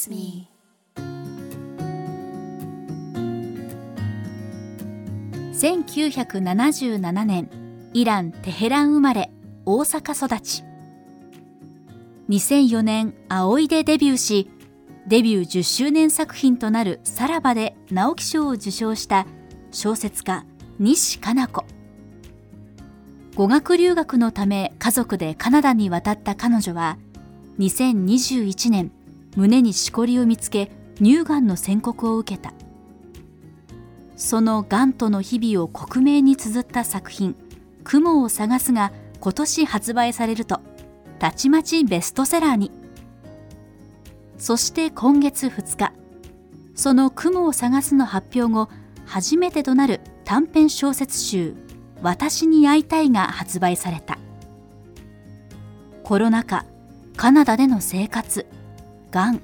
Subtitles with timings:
[0.00, 0.48] with me.
[5.52, 7.50] 1977年
[7.92, 9.30] イラン・テヘラン生まれ
[9.66, 10.64] 大阪育ち。
[12.30, 14.48] 2004年葵でデビューし
[15.06, 19.26] デビュー10周年作品となる「さらば」で直木賞を受賞した
[19.72, 20.46] 小説家
[20.78, 21.64] 西加奈子。
[23.34, 26.98] 語学留学のため家族でカナダに渡った彼女は
[27.58, 28.92] 2021年
[29.36, 32.52] 胸にしこりを見つけ乳がんの宣告を受けた。
[34.16, 37.34] そのがんとの日々を克明に綴った作品
[37.84, 40.60] 「雲を探す」が今年発売されると
[41.18, 42.70] たちまちベストセラーに。
[44.36, 45.92] そして今月2日
[46.74, 48.68] その「雲を探す」の発表後
[49.06, 51.54] 初めてとなる短編小説集
[52.02, 54.18] 「私に会いたい」が発売された。
[56.04, 56.66] コロナ禍
[57.16, 58.46] カナダでの生活。
[59.10, 59.40] がん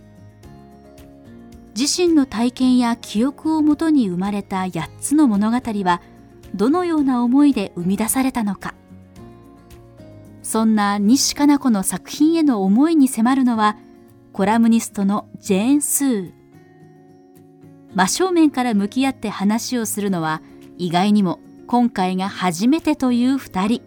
[1.79, 6.01] 自身の体験や記憶をもとに生まれた8つの物語は
[6.55, 8.75] どのような思いで生み出されたのか。
[10.43, 13.77] そんな西加奈子の作品への思いに迫るのは
[14.33, 16.33] コラムニストのジェーン・スー。
[17.95, 20.41] 真正面から向き合って話をするのは
[20.79, 23.83] 意外にも今回が初めてという2人。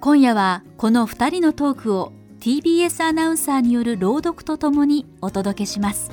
[0.00, 2.12] 今夜はこの2人のトークを
[2.46, 6.12] TBS アナウンサーによる朗読とともにお届けします。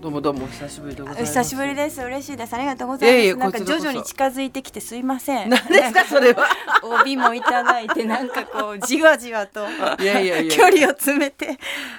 [0.00, 1.32] どうもどうも久しぶりでございます。
[1.32, 2.02] 久しぶりです。
[2.02, 2.54] 嬉しいです。
[2.54, 3.14] ありがとうございます。
[3.14, 5.48] いやいやなんか徐々に近づいてきてすいません。
[5.48, 6.48] 何ですかそれは。
[6.82, 9.64] 帯もいただいてなんかこうじわじわと
[10.02, 11.56] いやいやいや距離を詰めて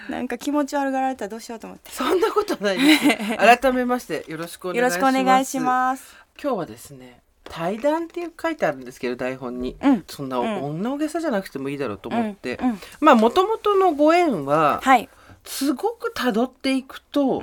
[0.09, 1.91] なんか気持ち悪がられたらどうしようと思って。
[1.91, 3.37] そんなことないです。
[3.61, 4.93] 改めましてよろしくお願いします。
[4.97, 6.22] よろしくお願いします。
[6.41, 7.21] 今日はですね。
[7.43, 12.69] 対談っていう書いてあるんですけど台本に、うん、そんな女大げさじゃなくてもいいだろうと思って、うん。
[12.69, 15.09] うん、まあもともとのご縁は、はい、
[15.43, 17.41] すごく辿っていくと、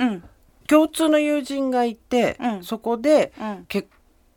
[0.67, 3.33] 共通の友人がいて、そこで
[3.69, 3.89] 結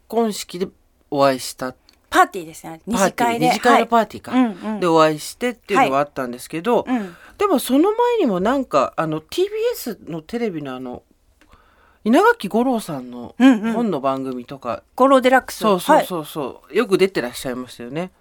[0.07, 0.67] 婚式で
[1.09, 1.75] お会いした。
[2.09, 2.81] パーティーですね。
[2.85, 3.47] 二次会で。
[3.47, 7.01] 二次会のパーティーか、はい、でお会いしてっていうのはあったんですけど、はい。
[7.39, 11.01] でもその前にもなんかあの TBS のテレビのあの
[12.03, 15.57] 稲垣吾郎さんの本の番組とか、五郎デラックス。
[15.57, 18.11] そうそうそうそう、はい、よく出てらっしゃいましたよね。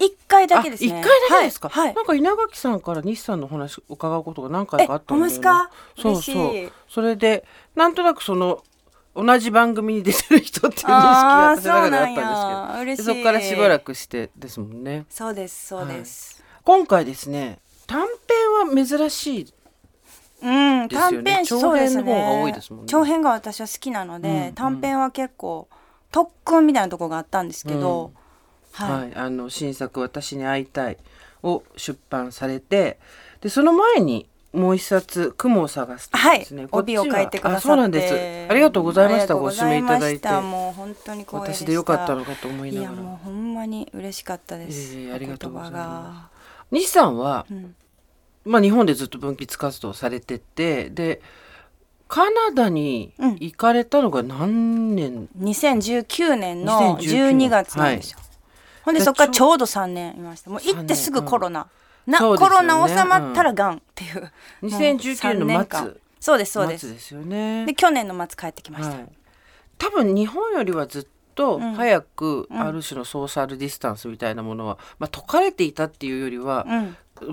[0.00, 0.88] 一回だけですね。
[0.88, 5.70] 一回だけですか、はい、なんか稲垣さんから西さんの話伺うことが何回かあったんですか？
[5.96, 6.72] そうそう。
[6.88, 7.44] それで
[7.74, 8.62] なんとなくその
[9.16, 13.14] 同じ番組に出てる人っていう認識が私の中であったんですけど。
[13.14, 15.06] そこからしばらくしてですもんね。
[15.10, 18.06] そうですそうです、はい、今回ですね短
[18.66, 19.54] 編は珍しい
[20.40, 20.46] う
[20.84, 22.86] ん、短編長編の方が多いですもんね。
[22.88, 25.68] 長編が私は好きなので、短編は結構
[26.10, 28.12] 特訓みたいなところがあったんですけど、
[28.78, 30.98] うん、はい、はい、あの新作私に会いたい
[31.42, 32.98] を出版されて、
[33.40, 36.62] でその前にもう一冊雲を探すですね。
[36.62, 38.50] はい、帯を書いてくださってそうなんです。
[38.50, 39.34] ありがとうございました。
[39.34, 40.28] ご指名いただいて。
[40.28, 42.92] もう本当に私でよかったのかと思いながら。
[42.92, 44.94] いやもうほんまに嬉しかったです。
[44.96, 46.64] えー、ありがとうございます。
[46.70, 47.74] 西さんは、うん
[48.48, 51.20] まあ、日本でずっと文筆活動されててで
[52.08, 58.28] カナダに行かれたのが何年、うん、2019年の12月なんですよ、はい、
[58.84, 60.50] ほんでそこからちょうど3年いました。
[60.50, 61.68] もう行ってすぐコロナ、
[62.06, 64.30] うん、な、ね、コロナ収まったらがんっていう、
[64.62, 66.00] うん、2019年の末。
[66.18, 66.92] そうですそうです。
[66.92, 67.66] ですよね。
[67.66, 69.08] で去年の末帰ってきました、はい、
[69.76, 76.66] 多分日本よりはずっと早くある種のソーシャルディスタンスみたいなものは、まあ、解かれていたっていうよりは、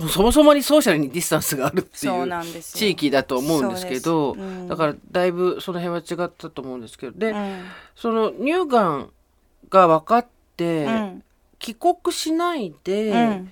[0.10, 7.18] そもそもにソーシャルにディスタンスがあるっていう地域だと思うんですけど、うん、だからだいぶその辺は違ったと思うんですけど。
[7.18, 7.64] で、うん、
[7.96, 9.12] その乳がん
[9.70, 11.24] が分かって、うん、
[11.60, 13.44] 帰国しないで、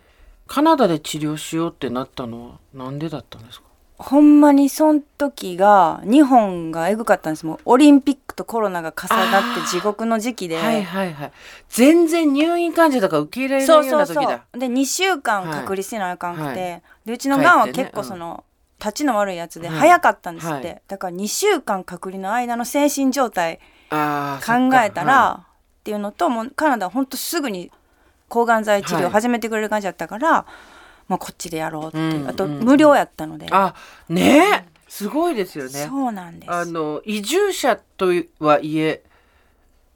[0.47, 3.68] カナダで治療しようってなったのはなんでだったんですか？
[3.98, 7.45] ほんまにその時が日本がえぐかったんです。
[7.45, 10.57] もうオリンピックとコロナが重なって地獄の時期で。
[10.57, 11.31] はいはいはい。
[11.69, 14.22] 全然入院患者とか受け入れられないような時だ。
[14.22, 14.60] そうそうそう。
[14.60, 18.44] で2週間隔離してなあかんくて、はい、でうちのがんは結構その、ね、
[18.80, 23.60] 立ちの悪いやつで早かったんですって、はい、だから2週間隔離の間の精神状態
[23.90, 23.95] 考
[24.84, 27.72] えたら、っていうのともうカナダは本当すぐに
[28.28, 30.45] 抗がん剤治療を始めてくれる感じだったから、
[31.07, 33.47] まあ、こっちでやろうっていう、あと無料やったので。
[33.51, 33.75] あ
[34.09, 34.67] ね。
[34.88, 35.71] すごいですよね。
[35.71, 36.51] そうなんです。
[36.51, 39.03] あの移住者とはいえ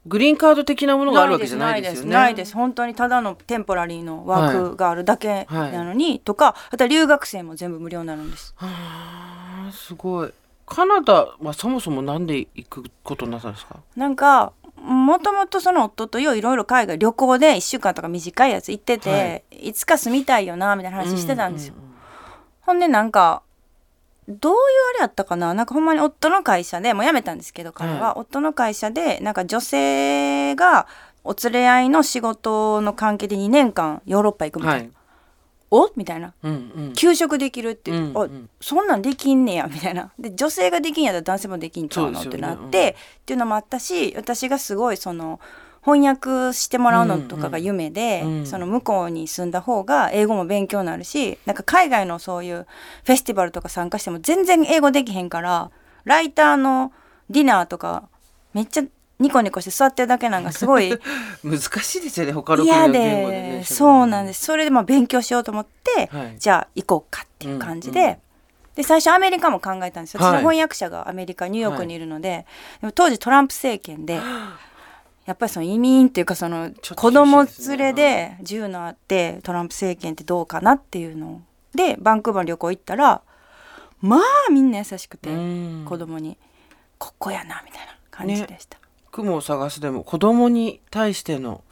[0.07, 2.12] グリーンカード的なものがあるわけじゃないですよね。
[2.13, 6.13] ないです本当にただのテンポラリーの枠があるだけなのに、はい。
[6.13, 8.53] はい、とかあとは留学生も全部無料になるんです。
[8.56, 8.68] は
[9.69, 10.33] あすごい。
[10.65, 13.77] カナダはそもそもなんで行くことになったんですか？
[13.95, 14.53] なんか
[14.88, 21.74] もともとその夫とよいろいろ海外旅行で1週間とか短いやつ行ってて、はい、いつか住みたいよなみたいな話してたんですよ。
[21.75, 21.95] うんうんうん、
[22.62, 23.44] ほんでなんか
[24.30, 24.57] どういう
[24.92, 25.54] あれやったかな？
[25.54, 30.88] なんかほんまに夫の会社でもう辞めたんですけど彼は、はい、夫の会社でなんか女性が
[31.24, 34.84] お連れ合いの仕事の関係で2年間ヨーロッパ行くみたいな。
[34.86, 34.92] はい
[35.72, 35.90] お？
[35.96, 36.56] みたいな、うんう
[36.90, 37.94] ん、給食できるって、う。
[37.94, 39.69] んうん、そんなんできんねや。
[39.72, 40.12] みたいな。
[40.18, 42.22] で女性ができんやったら男性もできんちゃうの？
[42.22, 45.40] ってなって、ねうん、っていうのもあったし私がすごいその
[45.84, 52.68] 翻訳してもらうのとかが夢で、うんうん、その向こうに住んだ方が英語も勉強になるしなんか海外のそういう
[53.06, 55.72] フェスティバルとか参加しても全然英語できへんから
[56.04, 56.92] ライターの
[57.30, 58.10] ディナーとか
[58.54, 58.84] めっちゃ
[59.19, 60.98] ニコニコして座ってるだけなんかすごい
[61.44, 64.46] 難しいですよね他の国の言語で、ね、そうなんです。
[64.46, 68.18] それでまあ勉強しようと思って、はい、じゃあ行こうかっていう感じで、うんうん、
[68.75, 72.46] で最初アメリカも考えたんですよ、私の翻訳者がアメリカニューヨークにいるのではい、
[72.81, 74.22] でも当時トランプ政権で
[75.25, 81.42] やっぱりその移民っていうかその子供連れで銃のあってトランプ政権ってどうかなっていうの
[81.74, 83.22] でバンクーバーの旅行行ったら
[84.00, 84.22] まあ
[84.52, 85.30] みんな優しくて
[85.86, 86.38] 子供に
[86.98, 88.78] 「ここやな」みたいな感じでした。
[88.78, 88.87] ね
[89.18, 91.64] 雲を探すでも子供に対しての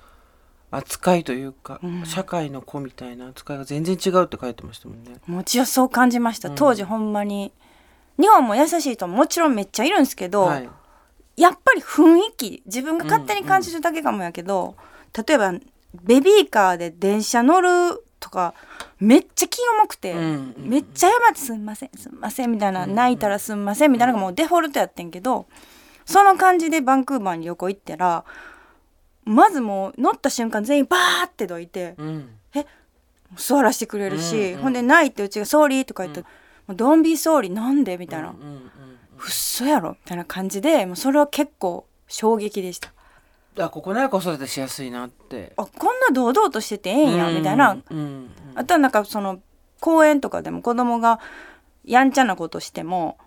[0.72, 5.18] 扱いというか、うん、社会の子みたいな扱いが全然違うって書いてましたもんね。
[5.28, 6.50] もちろんそう感じました。
[6.50, 7.54] 当時ほんまに、
[8.20, 10.70] 日本も優しい人ももちろんめっちゃいるんですけど、はい、
[11.38, 14.76] やっぱり雰囲気自分が勝手に感じるだけかもやけど、うんうん、
[15.26, 15.54] 例えば
[16.04, 18.54] ベビーカーで電車乗るとか
[19.00, 20.20] めっちゃ気重くて、うん
[20.58, 25.46] うん、めっちゃ謝って「すんませんすんません」みたいな、泣いたら「すんません」みたいなのがもうデフォルトやってんけど。
[26.06, 28.24] その感じでバンクーバーに旅行行ったら
[29.26, 32.66] まずもう乗った瞬間全員バーってどいて、うん、え
[33.36, 36.24] 座らせてくれるし、うんうん、ほんで泣いてうちが「Sorry」とか言って
[36.70, 38.62] 「うん、 Don't be sorry なんで?」みたいな「うんうんうん、う
[39.28, 42.94] っそやろ」みたいな感じでもうそれは結構衝撃でした。
[43.58, 45.54] あここなら子育てしやすいなって。
[45.56, 49.40] あこんな堂々としててええんや、みたいな、うんうんうん、あとはなんかその
[49.80, 51.22] 公園とかでも子供が
[51.86, 53.18] やんちゃなことしても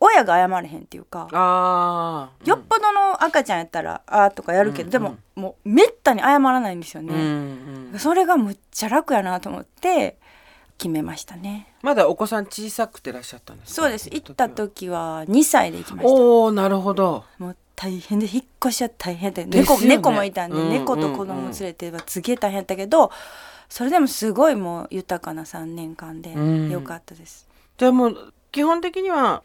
[0.00, 10.16] 親が謝れへんっていうかあ、よっぽどの赤ちゃんやったら「あ」とかやるけど、うんうん、でももうめったに謝らないんですよね、うんうん、それがむっちゃ楽やなと思って
[10.78, 11.74] 決めましたね。
[11.82, 14.08] まだお子さん小さくてらっしゃったんですそうです。
[14.10, 16.10] 行った時は2歳で行きました。
[16.10, 17.24] おおなるほど。
[17.36, 23.10] もう大変で引っ越しは大変で猫ね、猫もいたんで、うんうんうん、猫と子供連れてはすげえ大変やったけど
[23.70, 26.34] それでもすごいもう豊かな3年間で
[26.70, 29.42] よかったです、うん、じゃあもう基本的には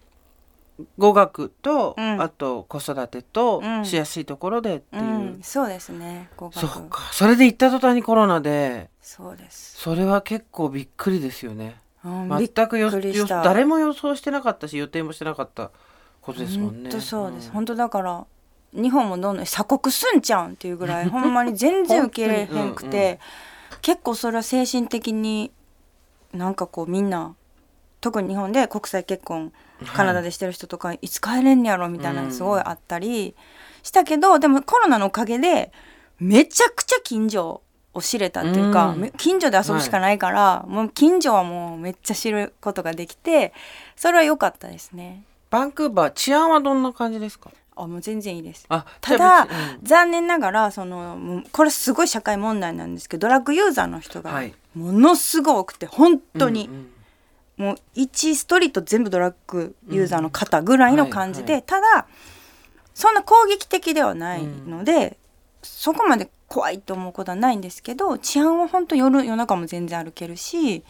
[0.98, 5.10] 語学と、うん、あと子育てとしやすいところでっていう、うん。
[5.10, 6.30] うん、そうですね。
[6.36, 6.68] 語学。
[6.68, 7.01] そうか。
[7.12, 9.77] それで行った途端にコロナでそうです。
[9.77, 12.92] それは結構びっくりですよね、全くよ
[13.44, 15.72] 誰も予想してなかったし予定もしてなかった
[16.22, 16.89] ことですもんね。
[16.89, 18.25] 本当そうです、本当だから
[18.74, 23.19] 日本もどんどん鎖国すんちゃうんっていうぐらい ほんまに全然受け入れへんくて
[23.71, 25.51] うん、結構それは精神的に
[26.33, 27.36] なんかこうみんな
[28.01, 29.54] 特に日本で国際結婚
[29.94, 33.36] カナダでしてる人とか、い、つ帰れんやろみたいなすごいあったり
[33.83, 35.72] したけど、でもコロナのおかげで
[36.19, 37.62] めちゃくちゃ近所
[37.94, 43.54] を知れたっていうか、近所で遊ぶしかないから、はい、もう近所はもうめっちゃ知ることができて
[43.95, 45.23] それは良かったですね。
[45.49, 47.52] バンクーバー治安はどんな感じですか？
[47.78, 48.68] あもう全然いいです。
[49.02, 49.47] ただ、うん、
[49.83, 54.42] 残念ながらそのこれすごい社会問題なんですけどドラッグユーザーの人が
[54.73, 56.94] ものすごく多くて本当に、うんうん
[57.57, 62.07] もう1ストリート全部ドラッグユーザーの方ぐらいの感じで、ただ
[62.94, 65.16] そんな攻撃的ではないので、うん、
[65.62, 70.83] そこまで怖いと思うことはないんですけど治安は本当夜夜中も全然歩けるし、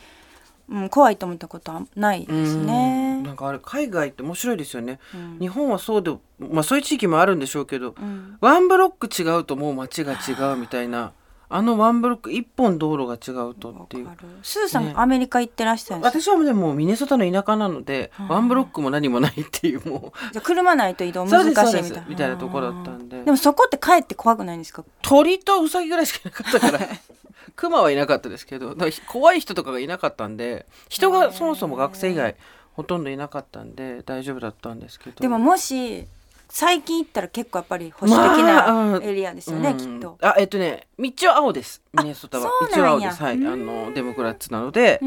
[0.70, 3.16] うん、怖いと思ったことはないですね。
[3.16, 5.00] んなんかあれ海外って面白いですよね。
[5.14, 7.96] うん、日本はそうで、まあそういう地域もあるんでしょうけど、
[8.42, 11.14] ワンブロック違うともう街が違うみたいな。
[11.48, 14.10] あのワンブロック一本道路が違うとっていう。
[14.42, 20.34] スーさん、ね、アメリカ行ってらっしゃる私はでもミネソタの田舎なので、ワンブロックも何もないっていうもう。
[20.34, 22.06] じゃ車ないと移動難しいみたいな。
[22.10, 23.24] みたいなところだったんで。
[23.24, 24.84] でもそこって帰って怖くないんですか？
[25.02, 26.80] 鳥とウサギぐらいしかいなかったから。
[27.56, 28.76] クマはいなかったですけど
[29.08, 32.36] 怖い人とかがいなかったんで人がそもそも学生以外
[32.74, 35.22] ほとんどいなかったんで大丈夫だったんですけど。
[35.22, 36.06] でももし
[36.58, 40.18] 最近行ったら結構やっぱり保守的なエリアですよね、まあ、きっと。
[40.22, 41.82] あ、えっとね、道は青です。
[41.92, 42.50] ミネソタは。
[42.74, 43.22] 道は青です。
[43.22, 45.02] はい、あのデモクラッツなので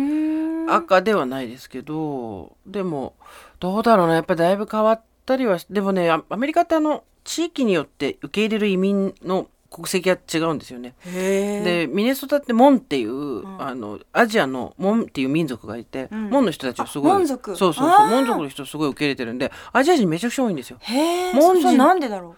[0.69, 3.15] 赤ではないですけど、でも
[3.61, 10.95] どうだろうな、やっぱりだいぶ変わったりは、でもね、アメリカってあの地域によって受け入れる移民の国籍が違うんですよね。
[11.05, 17.55] でミネソタってモンっていう、うん、あのアジアのモンっていう民族がいて、うん、モンの人たちはすごいモン族。
[17.57, 20.79] そうそうそうモン族の人すごい受け入れてるんでアジア人めちゃくちゃ多いんですよ。
[20.81, 21.77] へモン人。
[21.77, 22.37] なんでだろ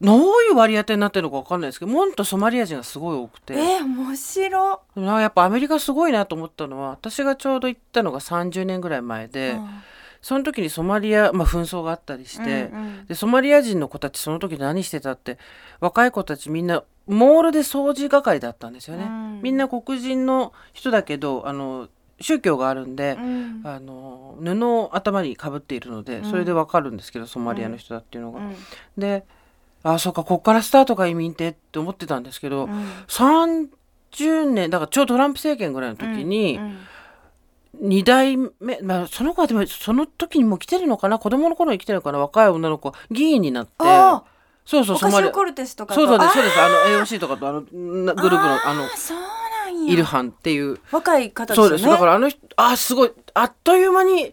[0.00, 3.54] どういう割り当てになってるのか分かんないですけどモンとソマリア人がすごい多くて。
[3.54, 4.80] えー、面白。
[4.96, 9.82] やっぱアメリカすごいなと思ったのは私がちょうど行ったのが30年ぐらい前で、うん、
[10.24, 15.36] その時にソマリア、まあ、紛争があったりして、うんうん、でソマリア人の子たちその時何してたって
[15.80, 21.90] 若い子たちみんなモールで掃除係だったんですよね、うん、みんな黒人の人だけどあの
[22.20, 28.40] 宗教があるんで、うん、あの布を頭にかぶっているのでそれでわかるんですけど、ソマリアの人だっていうのが。
[28.96, 29.24] で
[29.82, 36.58] あそうかこっからスタートか移民ってって思ってたんですけど、うん、30年だからちょうどトランプ政権ぐらいの時に、
[37.82, 41.18] 2代目、まあ、その子はでもその時にも来てるのかな？
[41.18, 43.72] 子供の頃に来てるのかな若い女の子議員になって。
[44.66, 45.30] そうそう、ソマリア。
[45.30, 46.58] コルテスとかそうそうです、そうです。
[46.58, 48.88] あの、AOC とかと、あの、グループの、あの、
[49.86, 50.80] イルハンっていう。
[50.90, 51.66] 若い方ですね。
[51.68, 51.84] そうです。
[51.84, 54.32] だからあの人、あ、すごい、あっという間に、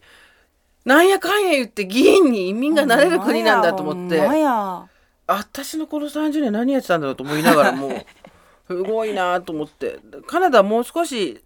[0.86, 4.22] なんやかんや言って議員に移民がなれる国なんだと思って。
[5.28, 7.90] 私のこの30年何やってたんだろうと思いながらも
[8.68, 11.42] すごいなと思ってカナダもう少し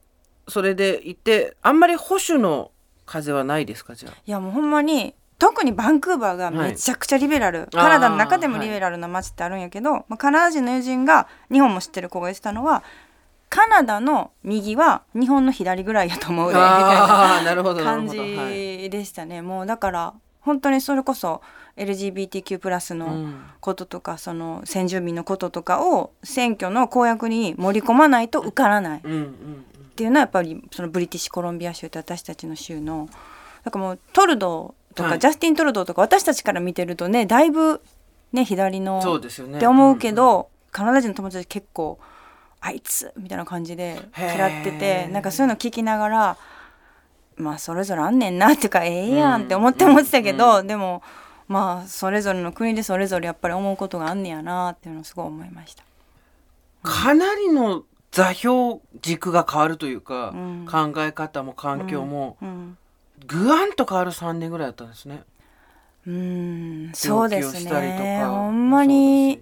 [0.47, 2.71] それで行ってあんまり保守の
[3.05, 4.13] 風はないですかじゃあ？
[4.25, 12.83] いやもうほんまに特にバンクーバーがめちゃくちゃリベラル、はい、カナダの中でもリベラルな街ってあるんやけど、はい、まあ、カナダ人の友人が日本も知ってる子が言ってたのは
[13.49, 18.17] カナダの右は日本の左ぐらいやと思うでみたいな感じ
[18.89, 21.41] でしたね、もうだから本当にそれこそ
[21.77, 29.01] LGBTQ+ プラスのこととか、うん、その先住民のこととかを選挙の公約に盛り込まないと受からない、
[29.95, 33.07] っていうのはやっぱりそのブリティッシュコロンビア州って私たちの州の
[33.63, 37.81] だからもうトルドーとか、はい、ジャスティン・トルドーとか私たちから見てるとねだいぶ
[38.33, 41.97] ね左のって思うけど、うんうん、カナダ人の友達結構
[42.59, 46.37] あいつみたいな感じで嫌っててなんかそういうの聞きながら
[47.37, 51.03] まあそれぞれあんねんなっていうかええやんって思って思ってたけど、うん、でも
[51.47, 55.85] まあそれぞれの国でそれぞれやっぱり思うことがあんねやなっていうのをすごい思いました。
[56.83, 57.83] かなりの
[58.15, 62.77] 座標軸が変わるというか、うん、考え方も環境も、うん、
[63.27, 65.23] ぐわんと変わる3年ぐらいだったんですね。
[66.07, 66.91] うん。
[66.93, 68.23] そうですね。
[68.23, 69.41] ほんまに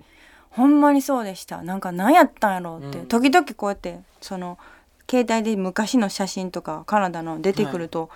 [0.49, 1.61] ほんまにそうでした。
[1.61, 4.57] なんか何やったんやろうって、うん、時々こうやってその
[5.07, 8.09] 携帯で昔の写真とかカナダの出てくると、はい。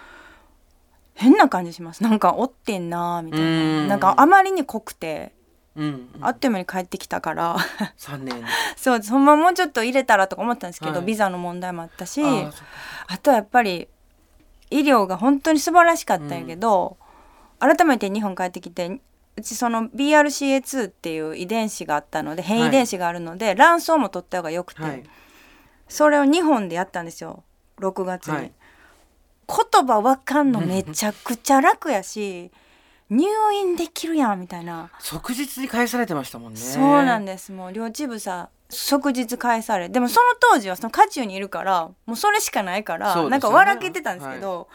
[1.14, 2.02] 変な感じします。
[2.02, 3.88] なんかおってんなみたいな。
[3.88, 5.34] なんかあまりに濃くて、
[5.78, 7.56] うんうん、あっという間に帰ってきたから。
[7.98, 8.44] 3年。
[8.76, 13.88] そうそのままもうちょっと入れたらとか思ったんですけど、はい、ビザの問題もあったしあとはやっぱり
[14.72, 16.98] 医療が本当に素晴らしかったんやけど、
[17.62, 19.00] うん、改めて日本帰ってきて
[19.36, 25.04] うちその BRCA2 っていう遺伝子があったので変異遺伝子があるので、はい、卵巣も取った方がよくて、はい、
[25.88, 27.44] それを2本でやったんですよ
[27.80, 28.52] 6月に。
[29.48, 32.52] 言葉わかんのめちゃくちゃ楽やし
[33.10, 34.90] 入院できるやんみたいな。
[35.00, 36.60] 即日に返されてましたもんね。
[36.60, 37.52] そうなんです。
[37.52, 44.66] もう両チ部さ即日返されでもその当時はその渦中にいるからもうそれしかないから、ね、なんか笑けてたんですけど、は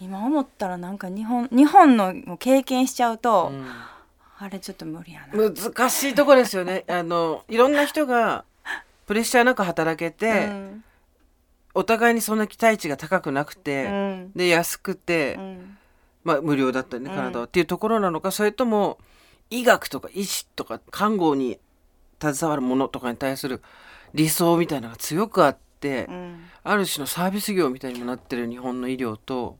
[0.00, 3.64] い、今思ったらなんか日本日本の経験しちゃうと、うん、
[4.38, 5.50] あれちょっと無理やな。
[5.50, 6.84] 難しいとこですよね。
[6.90, 8.44] あのいろんな人が
[9.06, 10.84] プレッシャーなく働けて、うん。
[11.74, 15.78] お互いにそんな期待値が高くなくて、うん、で安くて、うん、
[16.24, 18.98] まあ、無料だったりねカナダは、っていうところなのかそれとも
[19.50, 21.58] 医学とか医師とか看護に
[22.20, 23.62] 携わるものとかに対する
[24.14, 26.08] 理想みたいなのが強くあって、
[26.62, 29.58] ある種のサービス業みたいにもなってる日本の医療と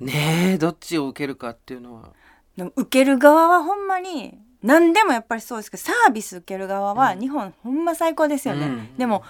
[0.00, 2.10] ねえどっちを受けるかっていうのは。
[2.56, 8.66] でも受ける側はほんまに何でもやっぱりそうですけどサービス受ける側は日本、ほんま最高ですよね。
[8.66, 9.22] うん、でも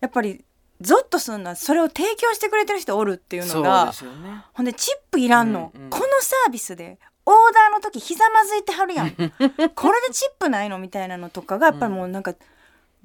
[0.00, 0.44] やっぱり
[0.80, 3.92] ゾッとするのはそれを提供してくれてる人おるっていうのが、ね、
[4.52, 9.10] ほんでチップいらんの、このサービスでオーダーの時ひざまずいてはるやん。
[9.74, 12.34] これでチップないのみたいなのとかがやっぱりもうなんか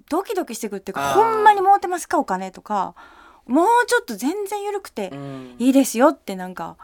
[0.09, 2.95] ドキドキしてくるっていうか、ほんまに儲ってますかお金とか。
[3.45, 5.13] もうちょっと全然緩くて
[5.59, 6.77] いいですよってなんか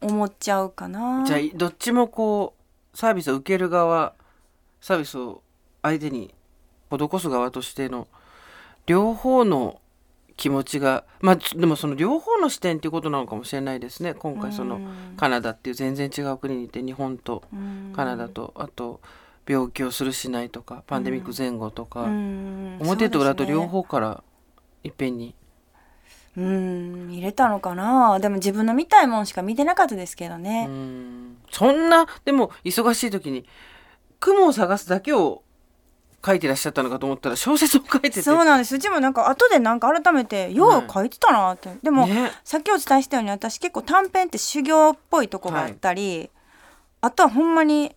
[0.00, 1.24] 思っちゃうかな。
[1.26, 2.54] じゃあどっちもこ
[2.94, 4.14] うサービスを受ける側
[4.80, 5.42] サービスを
[5.82, 6.32] 相手に
[6.90, 8.06] 施す側としての
[8.86, 9.80] 両方の
[10.36, 14.14] 気持ちがまあでもその両方の視点っていうことなのかもしれないですね。
[14.14, 14.80] 今回その
[15.16, 17.42] カナダっていう全然違う国にいて日本と
[17.94, 19.00] カナダとあと
[19.46, 24.22] 病気をするしないとかパンデミック前後とか表と裏と両方から
[24.84, 25.34] いっぺんに。
[26.36, 27.08] うん。
[27.10, 28.18] 入れたのかな？
[28.18, 30.68] でも自分の見たいもんしか見てなかったですけどね。
[31.50, 33.44] そんなでも忙しい時に
[34.18, 35.42] 雲を探すだけを
[36.24, 38.22] 書いてらっしゃったのかと思ったら小説を書いてて。
[38.22, 38.76] そうなんです。
[38.76, 46.30] うちもなんか後でなんか改めてよう書いてたなって、でも、ね、さっきお伝えしたように私結構短編って修行っぽいとこがあったり、はい、
[47.02, 47.94] あとはほんまに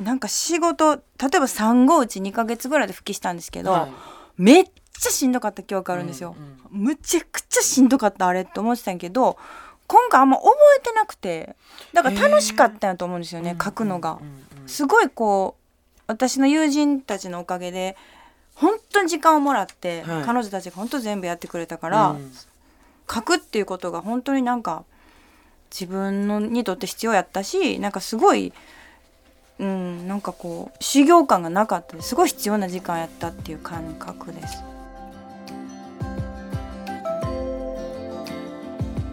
[0.00, 1.02] なんか仕事例
[1.36, 3.92] えば産後うち2か月ぐらいで復帰したんですけど、はい、
[4.36, 6.34] めっちゃしんどかった記憶あるんですよ、
[6.72, 9.36] うんうん、むちゃくちゃしんどかったあれって思ってたんやけど
[9.86, 11.56] 今回あんま覚えてなくて
[11.92, 14.18] だから楽しかったんやと思うんですよね書くのが。
[14.66, 15.61] すごいこう
[16.12, 17.96] 私の友人たちのおかげで
[18.54, 22.32] 本当に時間をもらって、はい、彼女たちが本当全部やってくれたから、うん、
[23.10, 24.84] 書くっていうことが本当になんか
[25.70, 28.52] 自分のにとって必要やったしなんかすごい、
[29.58, 32.00] うん、なんかこう修行感がなかった。
[32.02, 34.62] すごい必要な時間やったっていう感覚です。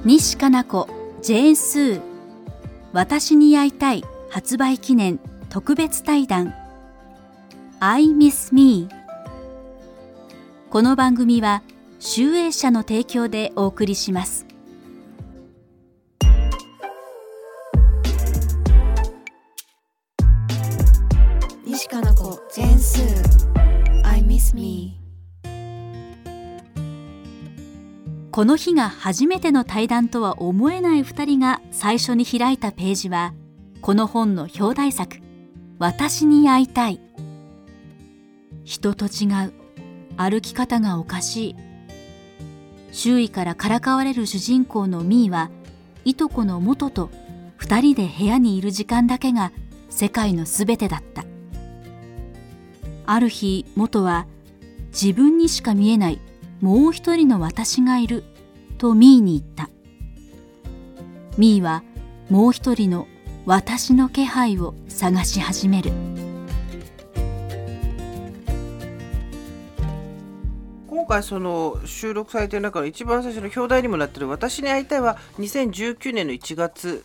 [0.03, 0.87] 西加奈子
[1.21, 2.01] ジェーン・スー。
[2.91, 6.55] 私に会いたい発売記念特別対談
[7.81, 8.89] I miss me.
[10.69, 11.63] この番組は
[11.97, 14.45] 集英社の提供でお送りします。
[21.65, 24.05] 西加奈子ジェーンスー。
[24.05, 24.99] I miss me.
[28.31, 33.33] この日が初めての対談とは思えない2人が最初に開いたページは
[33.79, 35.19] この本の表題作
[35.79, 36.99] 「私に会いたい」
[38.69, 39.53] 人と違う。
[40.15, 41.55] 歩き方がおかしい。
[42.91, 45.49] 周囲からからかわれる主人公のミーは
[46.05, 47.09] いとこの元と
[47.57, 49.51] 2人で部屋にいる時間だけが
[49.89, 51.25] 世界のすべてだった。
[53.07, 54.27] ある日元は
[54.89, 56.19] 自分にしか見えない
[56.61, 58.23] もう一人の私がいる
[58.77, 59.71] とミーに言った。
[61.39, 61.81] ミーは
[62.29, 63.07] もう一人の
[63.47, 66.18] 私の気配を探し始める。
[71.09, 77.03] 回その収録されてる中の一番最初の表題にもなってる「私に会いたい」は2019年の1月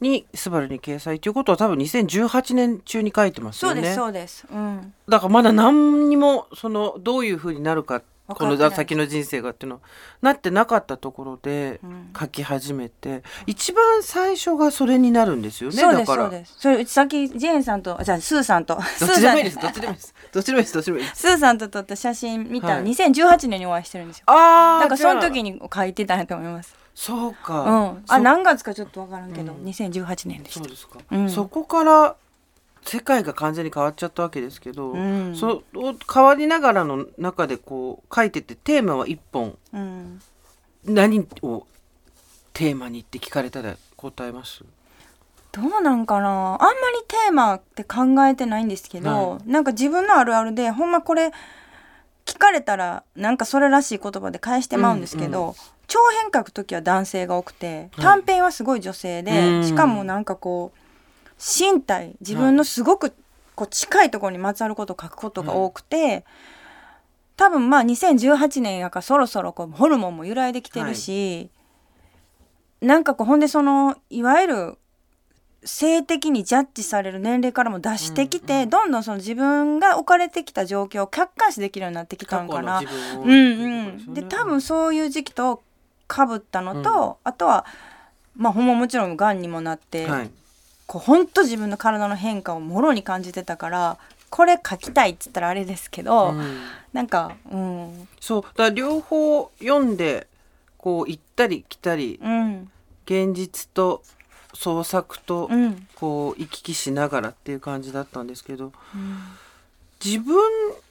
[0.00, 3.94] に「スバルに掲載ということは多分2018年中に書いてますよね。
[3.94, 8.02] そうです、うん、だからまだ何にもそのどういうふうになるか
[8.34, 9.80] この先の人生がっていうの
[10.22, 11.80] なってなかったところで
[12.18, 15.76] 書き始めて、うん、一番最初がそれになるんですよね。
[15.76, 16.22] だから。
[16.24, 16.54] そうです。
[16.58, 18.74] それさっきジェーンさんとじゃあスーさんと。
[18.74, 19.58] どっちでもいいです。
[19.58, 20.14] どっちでもいいです。
[20.32, 20.74] どっちでもいいです。
[20.74, 21.20] どっちでもいいです。
[21.20, 22.70] スーさんと撮った写真見た。
[22.76, 26.74] ら2018年にお会いしてるんですよ、ああなんかその時に書いてたと思います。
[26.94, 30.60] そうか、うん、あ何月かちょっと分からんけど、うん、2018年でした。
[30.60, 32.16] そうですか、うん、そこから
[32.82, 35.62] 世界が完全に変わっちゃったわけですけど、うん、そ
[36.12, 40.20] 変わりながらの中でこう書いててテーマは一本、うん、
[40.84, 41.66] 何を
[42.52, 44.64] テーマにって聞かれたら答えます？
[45.52, 46.54] どうなんかな？
[46.54, 46.74] あんまり
[47.06, 51.32] テーマって考えてないんですけど、はい、なんか自分のあるあるでほんまこれ
[52.24, 55.54] 聞かれたらなんかそれらしい言葉で返してまうんですけど、うんうん、
[55.86, 60.78] 長編書く時は男性が多くて短編はすごい女性で、はい、しかもなんかこう
[61.40, 63.14] 身体自分のすごく
[63.54, 66.24] こう近いところにまつわることを書くことが多くて、はい、
[67.36, 71.50] 多分まあ2018年やからそろそろこうホルモンも揺らいできてるし、
[72.80, 74.78] はい、なんかこうほんでそのいわゆる
[75.64, 82.80] 性的にジャッジされる年齢からも出してきて、うんうん、どんどんその自分が置かれてきた状況を客観視できるようになってきたんかな。
[82.80, 85.62] うんうん、で多分そういう時期と
[86.06, 87.66] かぶったのと、うん、あとは
[88.36, 90.30] まあほんまもちろんがんにもなって、はい、
[90.90, 93.96] こう本当自分の体の変化をもろに感じてたから
[94.28, 96.56] これ書きたいっつったらあれですけど、うん、
[96.92, 100.26] なんか、うん、そうだ両方読んで
[100.78, 102.70] こう行ったり来たり、うん、
[103.06, 104.02] 現実と
[104.52, 105.48] 創作と
[105.94, 109.18] こう行き来しながらっていう感じだったんですけど、うん、
[110.04, 110.36] 自分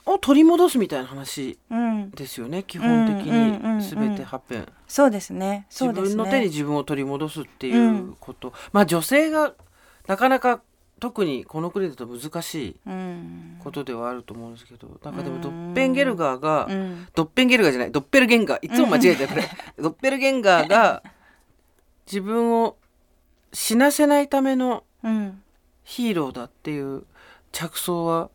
[0.06, 1.58] を取り戻すみたいな話
[2.16, 4.68] ですよね、基本的に全てハペン。
[4.88, 5.68] そうですね。
[5.70, 9.54] 自分の手に自分を取り戻すっていうこと、まあ女性が
[10.10, 10.60] なかなか
[11.00, 12.80] 特にこの国だと難しい
[13.64, 21.04] ことではあると思うんですけど、うん、なんかでもドッペンゲルガーが、うん、ドッペンゲルガーじゃないドッペルゲンガーいつも間違えちゃうこれ、ドッペルゲンガー が
[22.08, 22.76] 自分を
[23.54, 24.84] 死なせないための
[25.84, 27.06] ヒーローだっていう
[27.52, 28.32] 着想は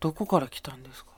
[0.00, 1.12] どこから来たんですか？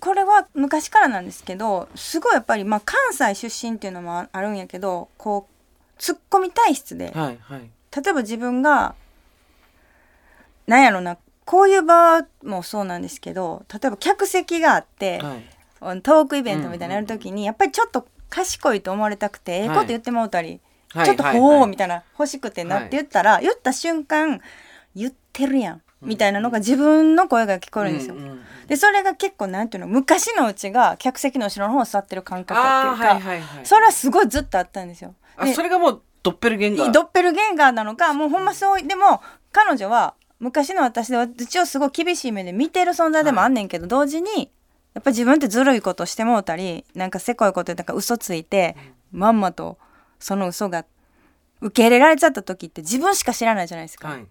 [0.00, 8.94] これは昔からなんですけどすごいやっぱり、まあ、関西出身っていうのもあるんやけどこうツッコミ体質で、はいはい、例えば自分が
[10.66, 15.20] なんやろなこういう場もそうなんですけど例えば客席があって、
[15.80, 20.60] はい、トークイベントみたいなやる時に、やっぱりちょっと賢いと思われたくて、ええこと言ってもうたり、
[20.92, 24.40] はい、ちょっとほうみたいな、欲しくてなって言ったら、言った瞬間
[24.96, 28.14] 言ってるやんみたいなのが自分の声が聞こえるんですよ。
[28.14, 35.14] うんうん、でそれが結構なんていうの昔のうちが客席の後ろの方座ってる感覚っていうか、はいはいはい、それはすごいずっとあったんですよ。
[35.36, 36.90] あそれがもうドッペルゲンガー。
[36.90, 44.50] ドッペルゲンガーなのかもうほんまそうでも彼女は昔の私で一応すごい厳しい目で見てる存在でもあんねんけど、はい、同時に
[44.94, 48.76] やっぱ自分ってずるいことしてもうたりなんかせこいことなんか嘘ついて、
[49.12, 49.78] まんまと
[50.18, 50.84] その嘘が
[51.60, 54.08] 受け入れられちゃった時って自分しか知らないじゃないですか。
[54.08, 54.26] はい、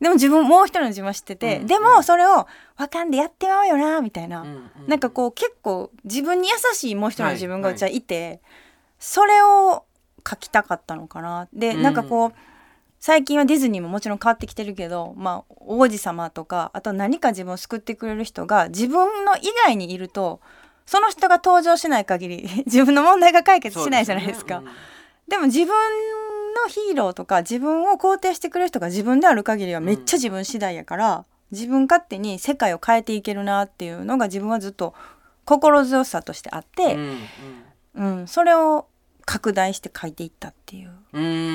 [0.00, 8.28] でも自分もう一人の自分は知ってて、うん、でもそれを分かんでやってまうよなみたいな、うんうん、なんかこう結構自分に優しいもう一人の自分がうちはいて、はい。
[8.28, 8.40] はい、
[8.98, 9.84] それを
[10.28, 11.48] 書きたかったのかな。
[11.52, 12.32] で、なんかこう
[13.02, 20.40] 最近はディズニーももちろん変わってきてるけど、まあ、王子様とかあと何か自分を救ってくれる人が自分の以外にいると
[20.86, 24.60] その人が登場しない限り 自分の問題が解決しないじゃないですか。
[24.60, 25.66] で、ねうん、でも自分
[26.54, 34.94] のヒーローとか自分を肯定してくれる人が自分である限りはめっちゃ自分次第やから、うん、自分勝手に世界を変えていけるなっていうのが自分はずっと
[35.44, 37.18] 心強さとしてあって、うん、
[37.94, 38.86] うん、それを
[39.32, 40.90] 拡大して書いていったっていう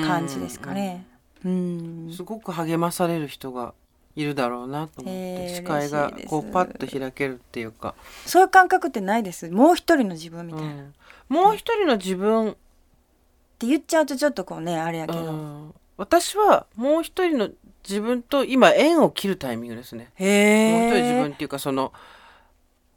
[0.04, 1.06] 感じですかね。
[1.44, 2.12] うん。
[2.12, 3.72] すごく励まされる人が
[4.16, 7.94] いるだろうなと思って視界がこうパッと開けるっていうか。
[8.26, 9.48] そういう感覚ってないです。
[9.48, 10.94] もう一人の自分みたいな、うん、
[11.28, 12.54] もう一人の自分、っ
[13.58, 17.48] て言っちゃうとちょっとこうねあれやけど、うん、私はもう一人の
[17.88, 20.10] 自分と今縁を切るタイミングですね。
[20.16, 21.92] へもう一人自分っていうかその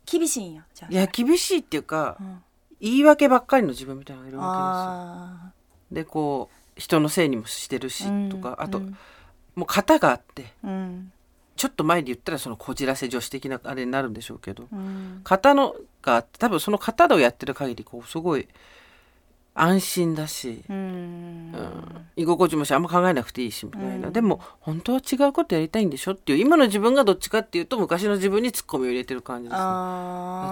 [0.06, 2.44] 厳しいんやじゃいや厳しいっていうか、うん、
[2.82, 5.54] 言い訳ばっかりの自分みたいなのがいるわ
[5.92, 6.04] けですよ。
[6.04, 8.80] でこう人のせいにもしてるし、とかあと、
[9.56, 10.54] もう型があって、
[11.58, 14.68] ちょっと前で言ったらそのこじらせ女子的なあれになるんでしょうけど、
[15.24, 18.48] 型のがあって多分その型をやってる限りこうすごい
[19.54, 21.54] 安心だし、うん、
[22.16, 29.62] 居心地もしあんま考えなくていいしみたいな、でも本当は違うことやりたいんでしょっていう今の自分がどっちかっていうと昔の自分にツッコミを入れてる感じですね。
[29.62, 29.66] ち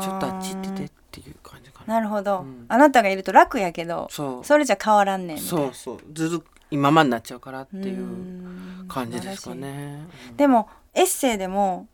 [0.09, 5.99] ょっとあっち行っててっていう感じかななるほど、うん、あなたがいると楽やけどそれじゃ変わらんねんそうそう。
[6.13, 10.05] ずる今まになっちゃうからっていう感じですかね、
[10.37, 11.87] でもエッセイでも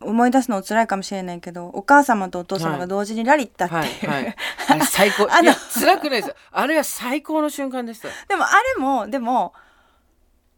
[0.00, 4.36] 思い出すの辛いかもしれないけどお母様とお父様が同時にラリったっていう、はいはい。
[4.68, 5.24] はい、 最高。
[5.24, 9.52] いや辛くないですあれは最高の瞬間でしたでもあれもでも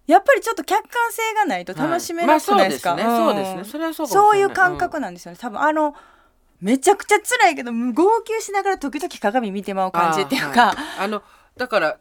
[0.06, 5.38] やっぱりちょっと客観性がないと楽しめなくないですか、そうですね、それはそうそういう感覚なんですよね。
[5.38, 5.94] 多分あの
[6.60, 10.74] めちゃくちゃ辛いけど号泣しながら時々鏡見てまう感じっていうか。
[10.98, 11.22] あ,、の
[11.56, 11.98] だから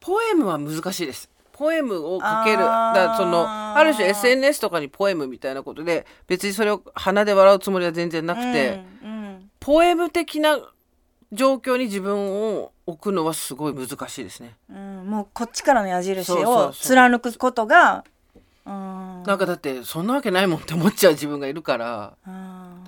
[0.00, 1.30] ポエムは難しいです。
[1.52, 2.58] ポエムを書ける。
[2.58, 10.58] だそのある種 SNS とかにポエムみたいなことで別にそれを鼻で笑うつもりは全然なくて、うんうん、ポエム的な
[11.30, 14.56] 状況に自分を置くのはすごい難しいですね。
[14.70, 18.04] うん、もうこっちからの矢印を貫くことが
[18.64, 22.14] なんかだってそんなわけないもんって思っちゃう自分がいるから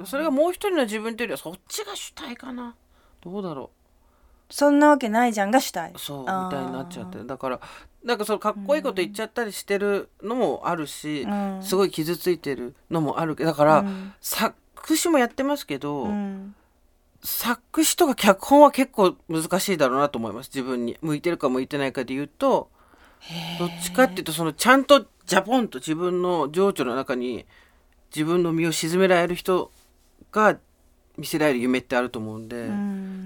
[0.07, 2.75] それがもう一人の自分というよりはそっちが主体かな。
[3.23, 3.85] どうだろう。
[4.51, 5.93] そんなわけないじゃんが主体。
[5.97, 7.61] そうみたいになっちゃってだから
[8.05, 14.55] なんかそのかっこいいこと言っちゃったりしてるのもあるし、うん、すごい傷ついてるのもあるけどだから、うん、作
[14.97, 16.55] 詞もやってますけど、うん、
[17.23, 20.51] 作詞とか脚本は結構難しいだろうなと思います。
[20.55, 20.99] 自分に。
[21.01, 22.69] 向いてるか向いてないかで言うと
[23.59, 27.47] どっちかっていうとそのちゃんとジャポンと自分の情緒の中に
[28.15, 29.73] 自分の身を沈められる人
[30.33, 30.59] が
[31.17, 32.69] 見せられる夢ってあると思うんで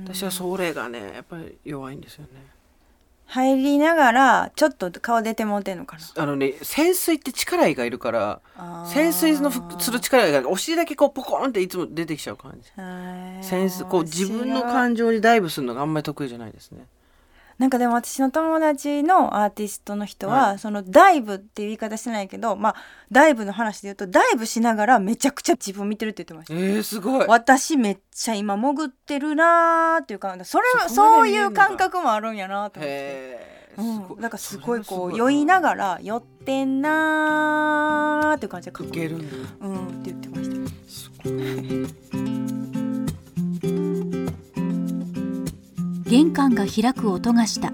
[0.04, 2.28] 私はそれがねやっぱり弱いんですよね。
[3.30, 6.22] 入りながらちょっと顔出てもうてんのかな。
[6.22, 8.40] あのね潜水って力がいるから
[8.86, 12.70] 潜水のする力がお尻だけこうポコンっていつも出てきちゃう感じ。
[13.46, 16.86] 潜水こう自分の感情にダイブするのがあんまり得意じゃないですね
[17.58, 22.74] なんかでも私の友達のアーティストの人は、はい、そのダイブっていう言い方してないけど、まあ、
[23.10, 26.54] ダイブの話で言うとダイブしながらめちゃくちゃ自分見てるって言ってました。
[26.54, 27.26] えー、すごい。
[27.26, 33.58] 私めっちゃ今潜ってるなーっていうかそれはそういう感覚もあるんやなと思って。
[33.76, 33.82] う
[34.16, 39.16] ん、なんかすごいこう酔いながら酔ってんなーっていう感じで書ける
[39.60, 40.50] うんって言ってまし
[42.62, 42.67] た。
[46.08, 47.70] 玄関が開く音がした。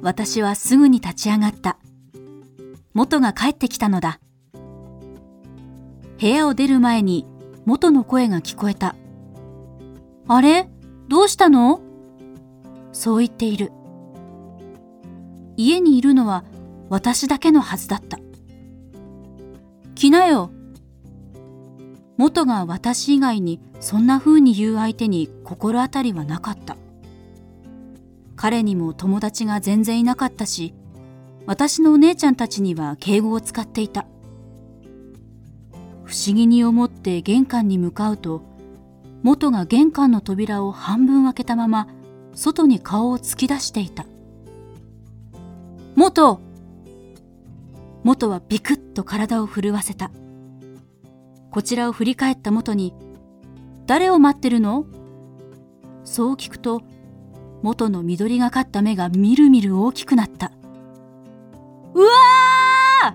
[0.00, 1.76] 私はすぐに立ち上がった。
[2.94, 4.20] 元が帰ってきたのだ。
[6.18, 7.26] 部屋を出る前に
[7.66, 8.96] 元の声が聞こえた。
[10.28, 10.70] あれ？
[11.08, 11.82] どうしたの？
[12.92, 13.70] そう言っている。
[15.58, 16.42] 家にいるのは
[16.88, 18.18] 私だけのはずだった。
[19.94, 20.50] 来なよ。
[22.16, 26.78] 元が私以外にそんな風に言う相手に心当たりはなかった。
[28.36, 30.74] 彼にも友達が全然いなかったし、
[31.46, 34.06] 私のお姉ちゃんたちには敬語を使っていた。
[36.04, 38.42] 不思議に思って玄関に向かうと、
[39.22, 41.88] 元が玄関の扉を半分開けたまま、
[42.34, 44.06] 外に顔を突き出していた。
[45.96, 46.40] 元
[48.04, 50.10] 元はビクッと体を震わせた
[51.50, 52.94] こちらを振り返った元に
[53.86, 54.84] 誰を待ってるの?
[56.04, 56.82] そう聞くと
[57.66, 60.52] 元の緑がかった目がみるみる大きくなった。
[61.94, 63.14] うわー！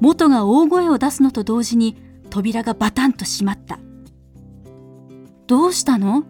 [0.00, 1.96] 元が大声を出すのと同時に
[2.28, 3.78] 扉がバタンと閉まった。
[5.46, 6.24] どうしたの？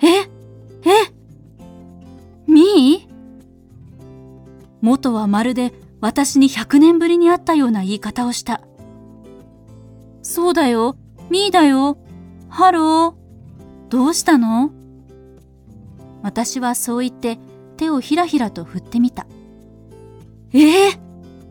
[0.00, 0.06] え？
[0.08, 0.28] え？
[2.46, 3.12] みー？
[4.80, 8.62] 元はまるで私に100年ぶりに会ったような言い方をした。
[10.22, 10.96] そうだよ。
[11.28, 11.98] みーだよ。
[12.48, 13.14] ハロー。
[13.90, 14.72] どうしたの？
[16.22, 17.38] 私はそう言って
[17.76, 19.26] 手をひらひらと振ってみた。
[20.52, 20.96] えー、え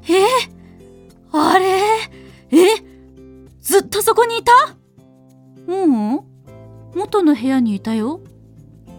[0.04, 1.82] ー、あれ
[2.52, 2.58] え
[3.60, 4.52] ずっとそこにいた？
[5.68, 6.20] ううん。
[6.96, 8.22] 元の部屋にいたよ。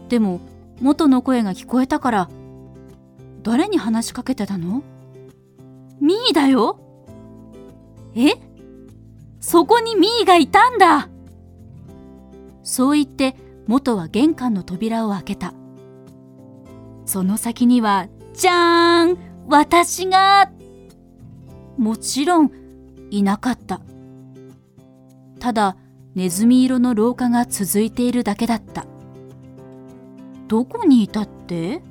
[0.09, 0.41] でも、
[0.81, 2.31] 元の声が聞こえたから、
[3.43, 4.83] 誰に話しかけてたの？
[6.01, 6.79] ミーだよ。
[8.15, 8.35] え？
[9.41, 11.09] そこにミーがいたんだ
[12.63, 13.35] そう言って
[13.67, 15.53] 元は玄関の扉を開けた
[17.13, 20.51] その先にはじゃーん私が
[21.77, 22.51] もちろん
[23.11, 23.83] いなかった。
[25.39, 25.77] ただ
[26.15, 28.87] ネズミ色の廊下が続いているだけだった。
[30.49, 31.83] どこにいたって？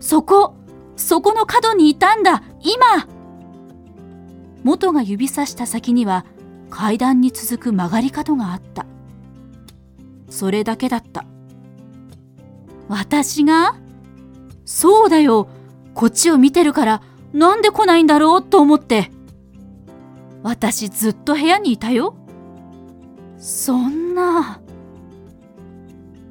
[0.00, 0.54] そこ
[0.96, 3.06] そこの角にいたんだ今！
[4.62, 6.24] 元が指さした先には
[6.70, 8.86] 階段に続く曲がり角があった。
[10.30, 11.26] それだけだった。
[12.88, 13.76] 私が
[14.74, 15.48] そうだよ。
[15.92, 17.02] こっちを見てるから
[17.34, 19.10] なんで来ないんだろうと思って。
[20.42, 22.16] 私ずっと部屋にいたよ。
[23.36, 24.62] そんな。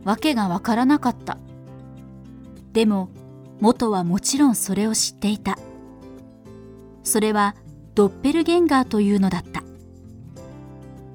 [0.03, 1.37] わけがわからなかった。
[2.73, 3.09] でも
[3.59, 5.59] 元はもちろんそれを知っていた。
[7.03, 7.55] それは
[7.93, 9.61] ドッペルゲンガーというのだった。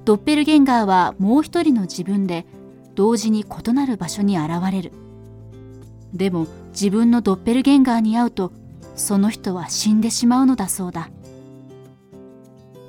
[0.05, 2.45] ドッペルゲンガーはもう一人の自分で
[2.95, 4.93] 同時に異なる場所に現れる。
[6.17, 8.51] でも自分のドッペルゲンガーに会うと
[8.95, 11.09] その人は死んでしまうのだそうだ。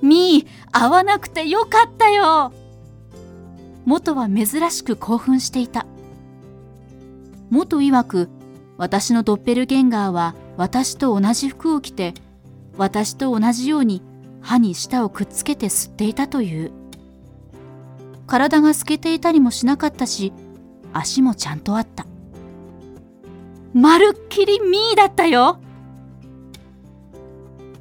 [0.00, 2.52] みー会わなくてよかったよ。
[3.84, 5.86] 元は珍しく興奮していた。
[7.50, 8.30] 元曰く
[8.78, 12.14] 私のドッペルゲンガーは私と同じ服を着て
[12.76, 14.02] 私と同じように
[14.40, 16.72] 歯に舌をくっつけて吸っていたという。
[18.26, 20.32] 体が透けていたりもしなかったし
[20.92, 22.06] 足もちゃんとあった
[23.74, 25.58] まるっきりミーだったよ。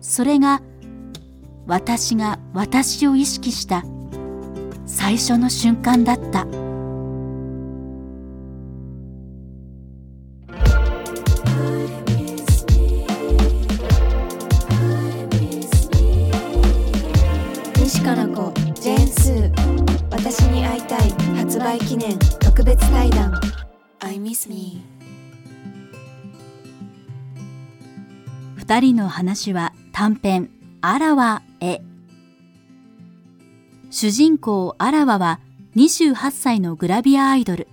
[0.01, 0.61] それが
[1.65, 3.83] 私が私を意識した
[4.85, 6.45] 最初の瞬間だった。
[17.79, 19.77] 西加奈子ジェーン・スー。
[20.11, 23.33] 私に会いたい発売記念特別対談。
[23.99, 24.96] I miss me
[28.69, 30.49] 二人の話は短編
[30.81, 31.79] あらわへ。
[33.89, 35.39] 主人公あらわは
[35.77, 37.69] 28歳のグラビアアイドル。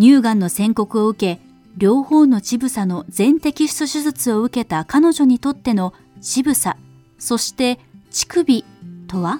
[0.00, 1.40] 乳がんの宣告を受け
[1.76, 6.76] 両方の乳房の全摘出手術を受けた彼女にとっての乳房
[7.16, 7.78] そして
[8.10, 8.64] 乳首
[9.06, 9.38] とは？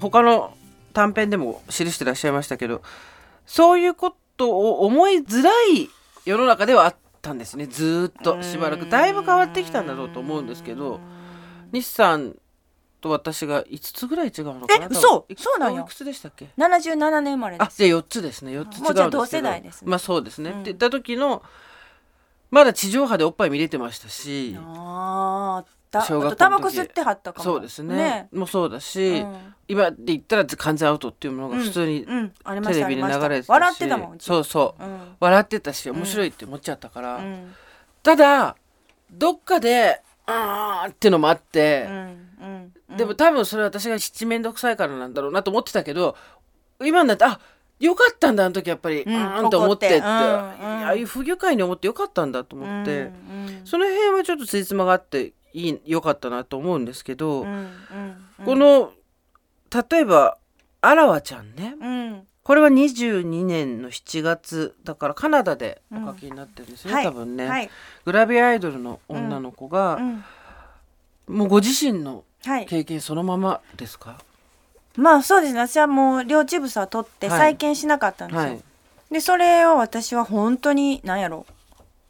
[0.00, 0.55] 他の
[0.96, 2.80] 短編でも記してらっしゃいましたけど
[3.44, 5.90] そういうことを思いづらい
[6.24, 7.66] 世の中ではあったんですね。
[7.66, 8.42] ずっと。
[8.42, 10.98] しばらくだいぶ変わってきたんだろうと思うんですけど
[11.70, 12.34] 西さん
[13.02, 14.88] と私が5つぐらい違うのかな？
[14.90, 15.34] えそう。
[15.36, 18.52] そうなんよいくつでしたっけ？77年生まれあじゃあ4つですね。
[18.58, 21.42] 4つ違うんです同世代です、ね、まあそうですね、うん、って言った時の
[22.50, 24.56] まだ地上波でおっぱい見れてましたし。
[24.58, 27.44] ああ小学校タバコ吸ってはったかも。
[27.44, 32.10] そうですね、ね、もうそうだし、うん、今で言ったら完全アウトっていうものが普通にテ
[32.74, 34.82] レビに流れてたし、笑ってたもんそうそう、
[35.20, 37.20] 笑ってたし面白いって思っちゃったから、
[38.02, 38.56] ただ
[39.10, 41.88] どっかであーってのもあって、
[42.96, 46.16] でも多分それは私が七面倒くさいからなんだろうなと思ってたけど
[46.80, 47.40] 今になってあ
[47.78, 50.04] よかったんだあの時やっぱり、うん、あんと思ってって、うん。
[50.04, 53.48] うん、ああいう不愉快に思ってよかったんだと思って、うん。
[53.48, 57.70] うん、その辺はちょっとついつまがあっていい良かったなと思うんですけど、うんうん
[58.40, 58.92] うん、この
[59.90, 60.36] 例えば
[60.82, 67.70] あらわちゃんね、うん、これは22年の7月だからカナダでお書きになってるんですね、うん、多分ね、はい、
[68.04, 69.98] グラビアアイドルの女の子が、
[71.26, 74.18] もうご自身の経験そのままですか、
[74.94, 75.60] まあそうですね。
[75.60, 78.50] 私はもう両乳房を取って再建しなかったんですよ、はい。
[78.50, 78.62] はい、
[79.10, 81.46] でそれを私は本当に何やろ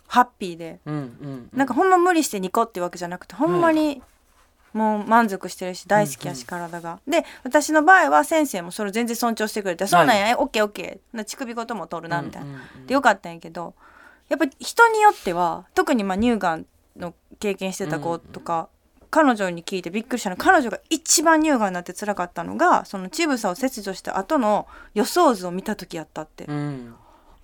[0.06, 4.02] ハッピーで、うんうん、なんかほんま無理してニコってわけじゃなくてほんまに
[4.72, 11.24] もう満足してるし大好きやし体が、で私の場合は先生もそれ全然尊重してくれて「そうなんやオッケーオッケー。
[11.24, 13.74] 乳首ごとも取るな」みたいな、でよかったんやけど
[14.28, 18.68] やっぱ人によっては特にまあ乳がんの経験してた子とか、
[19.10, 26.94] 彼女に聞いてびっくりしたの彼女が一番乳がんになって辛かったのがその乳房を切除した後の予想図を見た時やったって、うん、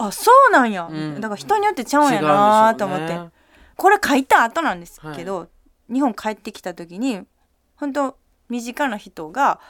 [0.06, 3.28] あそうなんや、うん、だから人によってちゃうんやなと思って、ね、
[3.76, 5.46] これ書いた後なんですけど、は
[5.90, 7.20] い、日本帰ってきた時に
[7.76, 8.16] 本当
[8.48, 9.60] 身近な人が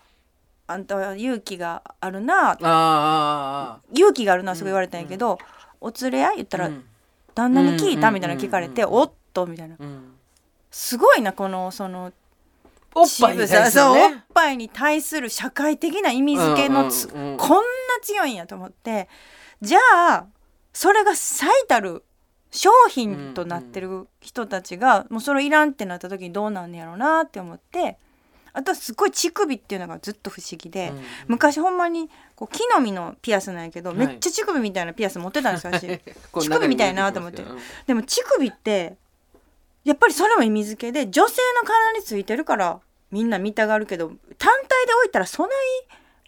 [0.66, 2.56] 「あんたは勇気があるな」
[3.92, 5.38] 勇気があるなすごい言われたんやけど
[5.82, 6.70] 「うん、お連れや?」言ったら、
[7.34, 9.76] 旦那に聞いた?」みたいな聞かれて「おっと」みたいな。
[10.70, 12.12] すごいなこのその
[12.94, 17.62] おっぱいに対する、ね、おっぱいに対する社会的な意味付けのうんうん、こんな
[18.02, 19.08] 強いんやと思って
[19.62, 20.26] じゃあ
[20.72, 22.04] それが最たる
[22.50, 27.98] 商品となってる人たちが、もうそれいらんってなった時にどうなんねやろうなって思って
[28.56, 35.86] あとはすごい乳首っていうのがずっと不思議で、うん、昔ほんまにこう木の実のピアスなんやけど、はい、めっちゃ乳首みたいなピアス持ってたんですよ私。
[36.40, 37.44] 乳首みたいなと思って。
[37.86, 38.96] でも乳首って
[39.84, 45.52] やっぱりそれも意味付けで女性の体についてるからみんな見たがるけど単体で置いたらそない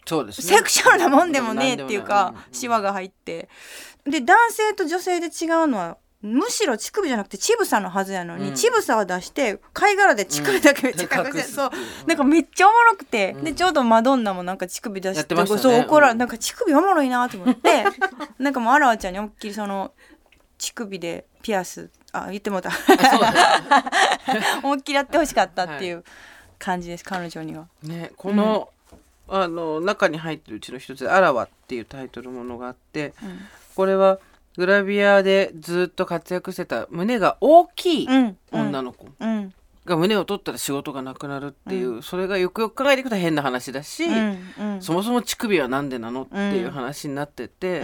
[0.09, 3.47] そうです、ね、セクシャルなもんでもねっていうかシワが入って。
[4.05, 11.71] で男性と女性で違うのはむしろ乳首じゃなくて乳房のはずやのに、うん、乳房は出して貝殻で乳首だけめっちゃ隠して、うん、そう。
[12.07, 17.85] なんかめっちゃおもろくて、うん、でちょうどマドンナもなんか乳首出して、ね、そう怒ら、うん、なんか乳首おもろいなと思って。
[18.39, 19.93] なんかもうあらわちゃんに思いっきりその
[20.57, 22.71] 乳首でピアスあ言ってもた。
[24.63, 26.03] 思いっきりやってほしかったっていう
[26.57, 27.67] 感じです、はい、彼女には。
[27.83, 28.78] ねこの、うん、
[29.31, 33.39] あの中に入ってるうちの一つで「あらわ」っていうタイトルものがあって、うん、
[33.75, 34.19] これは
[34.57, 38.07] グラビアでずっと活躍してた胸が大きい
[38.51, 39.07] 女の子。
[39.85, 44.37] が胸を取ったら仕事がなくなるっていう、うん、それがよくよく考えていくと変な話だし、うん。
[44.59, 47.81] うん、そもそも乳首は何でなのっていう話になってて、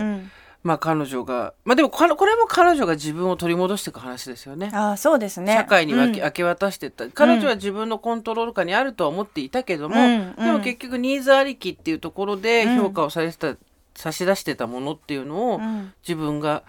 [0.66, 4.72] まあ彼女がまあでもこれも彼女が自分を取り戻していく話ですよね。
[4.74, 5.54] あそうですね。
[5.54, 7.08] 社会に分け、うん、明け渡してった。
[7.08, 13.56] 彼女は自分のコントロール下にあるとは思っていたけども、うん、でも結局ニーズありきっていうところで評価をされてた、
[13.94, 15.62] 差し出してたものっていうのを、
[16.02, 16.64] 自分が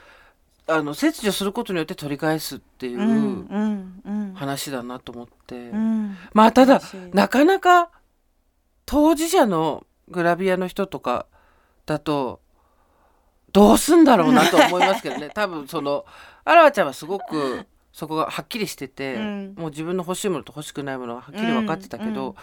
[0.66, 3.46] あの切除することによって取り返すっていう
[4.35, 5.70] 話だなと思って、
[6.35, 6.82] まあただ
[7.14, 7.88] なかなか
[8.85, 11.24] 当事者のグラビアの人とか
[11.87, 12.40] だと
[13.57, 15.31] どうすんだろうなと思いますけどね。
[15.35, 16.05] 多分その
[16.45, 22.35] あらわちゃんはすごくそこがはっきりしてて、うん、もう自分の欲しいものと欲しくないものがはっきり分かってたけど、うんうん、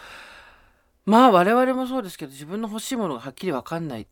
[1.05, 4.07] まあ我々もそうですけど自分の欲しいものがはっきり分かんない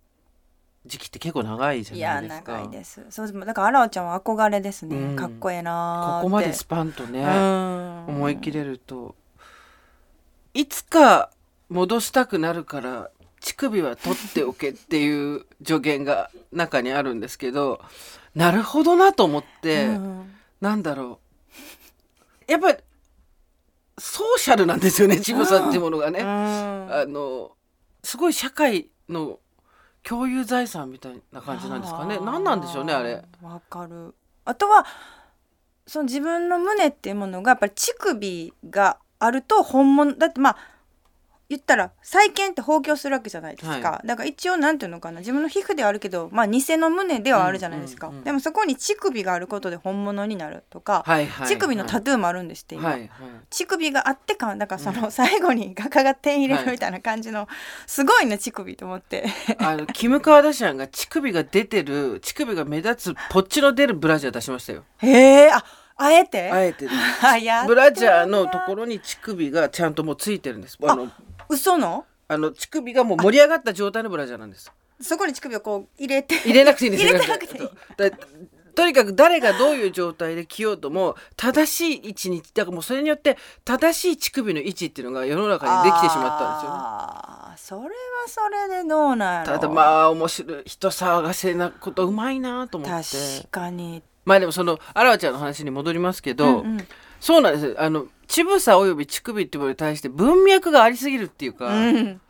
[0.85, 2.51] 時期って結構長いじゃないですか。
[2.51, 3.03] いや長いです。
[3.09, 4.95] そうだからあらわちゃんは憧れですね。
[4.95, 7.25] うん、かっこええなここまでスパンとね、
[8.07, 9.15] 思い切れると。
[10.53, 11.31] いつか
[11.69, 13.09] 戻したくなるから
[13.41, 17.81] 乳首は取っておけっていう助言が中にあるんですけど
[18.35, 21.19] なるほどなと思って、うん、なんだろ
[22.47, 22.51] う。
[22.51, 22.77] やっぱり
[23.97, 27.51] ソーシャルなんですよねちぶさっていうものがね、うん、あの
[28.03, 29.39] すごい社会の
[30.03, 32.19] 共有財産みたいな感じなんですかね。
[32.19, 33.23] 何なんでしょうねあれ。
[33.41, 34.15] わかる。
[34.45, 34.85] あとは
[35.85, 40.57] その自分の胸っていうものがやっぱり乳首があると本物だってまあ
[41.51, 45.19] 言ったら再建って放棄をするわけじゃないですか、はい、だから一応なんていうのかな。
[45.19, 53.09] 自分の皮膚ではあるけどまあ偽の胸ではあるじゃないですか、うんうんうん、でもそこに乳首があることで本物になるとか、はいはい、乳首のタトゥーもあるんですって今、はいはい、
[53.49, 57.49] 乳首があってかだからその最後に画家が点入れるみたいな感じの、
[57.85, 59.25] すごいね乳首と思って。
[59.57, 64.85] あのキム・カーダシアンが乳首が出てる乳首が目立つポッチの出るブラジャー出しましたよ。
[64.99, 65.63] へえあ
[65.97, 66.51] あえて？
[66.51, 66.87] あえて
[67.67, 70.77] ブラジャーのところに乳首がちゃんともうついてるんです。
[70.83, 71.11] あの
[71.51, 72.05] 嘘の？
[72.27, 74.71] あの乳首がもう盛り上がった状態のブラジャーなんです。
[75.01, 76.35] そこに乳首をこう入れて。
[76.35, 77.69] 入れなくていいんです入れてなくていい
[78.73, 87.89] とにかく誰がどういう状態で着ようとも正しい位置にだからもうそれによって正しい乳首の位置っていうのが世の中にできてしまったんですよ、ね、あそれは
[88.27, 93.17] それでどうなんただまあ面白い人騒がせなことうまいなと思って。
[93.41, 94.01] 確かに。
[94.23, 96.87] まあでもそのあらわちゃんの話に戻りますけど、うんうん、
[97.19, 97.75] そうなんです。
[97.77, 102.21] あの乳房および乳首っていうものに対して文脈がありすぎるっていうか、うん、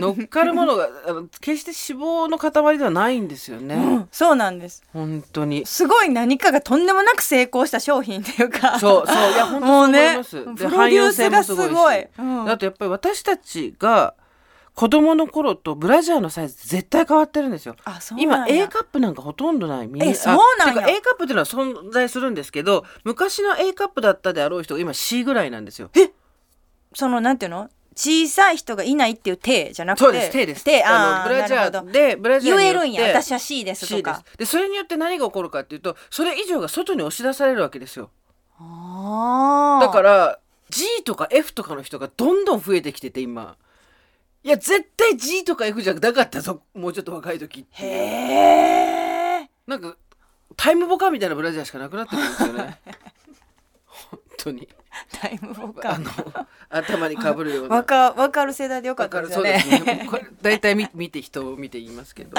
[0.00, 4.82] 乗っかるものがあの決して脂肪の塊ではないんですよね、うん、そうなんです。
[4.92, 5.66] 本当に。
[5.66, 8.78] すごい何かがとんでもなく成功した商品っていうか。
[8.80, 9.32] そうそう。
[9.32, 14.14] いや本当そう思います、ね、で汎用性もすごいし、うん、あとやっぱり私たちが
[14.78, 17.74] 子供の頃とブラジャーのサイズ絶対変わってるんですよ。
[18.16, 19.88] 今 A カップなんかほとんどない。
[19.88, 20.88] みんなえ、そうなんや。
[20.88, 25.90] A カップっていうのは存在するんですけど、昔の A カップだったであろう人が今 C ぐらいなんですよ。
[25.96, 26.12] え
[26.94, 27.68] そのなんていうの？
[27.96, 30.04] 小さい人がいないっていう手じゃなくて？
[30.04, 30.30] そうです。
[30.30, 30.62] 手です。
[30.62, 33.02] 手あブラジャーでブラジャー言えるんや。
[33.08, 34.22] 私は C ですとか。
[34.36, 38.10] でそれによって何が起こるかっていうとそれ以上が外に押し出されるわけですよ。
[38.60, 40.38] だから
[40.70, 43.56] G とか F とかの人がどんどん増えてきてて今
[44.48, 46.62] いや絶対 G とか F じゃなかったぞ。
[46.72, 49.94] もうちょっと若い時へえなんか
[50.56, 52.80] タイムボカみたいなブラジャーしかなくなってくるんですよね。
[53.84, 54.66] 本当に。
[55.12, 55.96] タイムボカ。
[55.96, 56.10] あの
[56.70, 57.76] 頭にかぶるような。
[57.76, 59.60] わかわかる世代でよかったですよね。
[59.60, 59.84] そうです。
[59.84, 60.06] ね。
[60.08, 62.34] これ大体見見て人を見て言いますけど、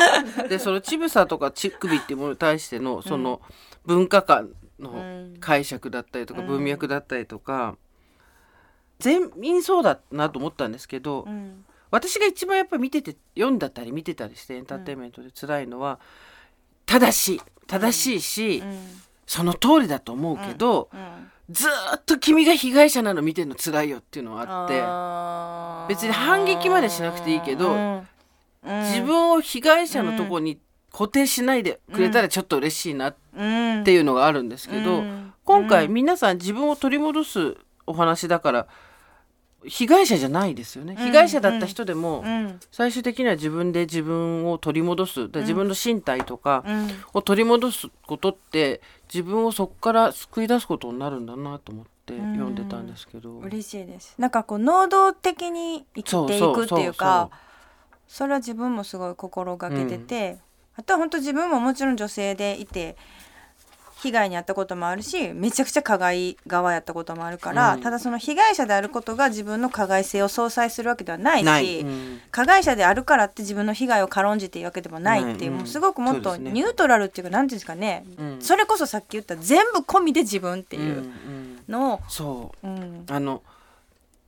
[0.48, 3.40] でその乳房とか乳首っていうものに対してのその
[3.86, 4.50] 文化観
[4.80, 7.78] の解釈だったりとか、文脈だったりとか、
[8.98, 11.28] 全員そうだなと思ったんですけど、
[11.92, 16.00] 私が一番やっぱり見てて読んだったり見てたりしてエンターテインメントで辛いのは、
[16.86, 17.42] 正しい。
[17.68, 18.64] 正しいし、
[19.26, 20.90] その通りだと思うけど。
[21.50, 28.04] ずっと君が被害者なの見てるの辛いよっていうのはあって別に反撃までしなくていいけど、
[28.64, 30.60] 自分を被害者のとこに
[30.92, 35.02] 固定しないでくれたらちょっと嬉しいなっていうのがあるんですけど、
[35.44, 38.68] 今回皆さん自分を取り戻すお話だから
[39.66, 42.24] 被害者じゃないですよね、被害者だった人でも、
[42.72, 45.28] 最終的には自分で自分を取り戻す。
[45.34, 46.64] 自分の身体とか
[47.14, 48.82] を取り戻すことって
[49.14, 54.16] 自分をそこから救い出すことになるんだなと思って読んでたんですけど、嬉しいです。
[54.18, 57.30] なんかこう能動的に生きていくっていうか
[58.08, 60.40] それは自分もすごい心がけてて、
[60.76, 62.96] あとは本当自分ももちろん女性でいて
[64.02, 78.06] 被害に遭ったこともあるしめちゃくちゃ加害側やったこともあるから、うん、ただその被害者であることが自分の加害性を相殺するわけではないし、うん、加害者であるからって自分の被害を軽んじているわけでもないっていう、うん、もうすごくもっとニュートラルっていうか何ていうんですかね、
[78.40, 81.12] それこそさっき言った全部込みで自分っていう
[81.68, 82.00] のを。
[82.08, 82.68] そう、
[83.12, 83.42] あの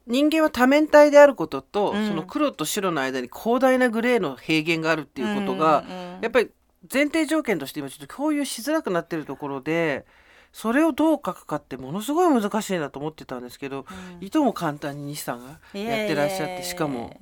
[0.07, 5.83] 人間は多面体であることと、その黒と白の間に広大なグレーの平原があるっていうことが、
[6.21, 6.49] やっぱり
[6.91, 10.05] 前提条件として今ちょっと共有しづらくなってるところで
[10.51, 13.85] それをどう書くかってものすごい難しいなと思ってたんですけど、
[14.19, 17.21] うん、いとも簡単に西さんがやってらっしゃってしかも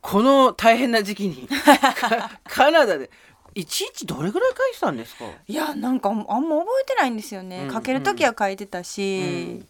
[0.00, 1.48] この大変な時期に
[2.48, 3.10] カナダで
[3.54, 5.24] いちいちどれぐらい書いてたんですか？
[5.48, 9.68] いやなんかあんま覚えてないんですよね、うんうん、書ける時は書いてたし、うん、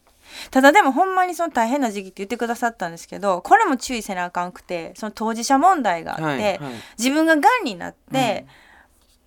[0.51, 6.59] ただでもほんまにその大変な時期って言ってくださったんですけどこれも注意せなあかんくてその当事者問題があって、はいはい、
[6.99, 8.66] 自分ががんになって、うん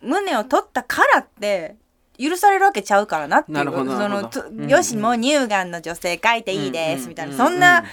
[0.02, 1.76] 胸を取ったからって
[2.18, 3.66] 許されるわけちゃうからなっていう。
[3.66, 7.86] その、うん、よしもう乳がんの女性書いていいです、みたいな、そんな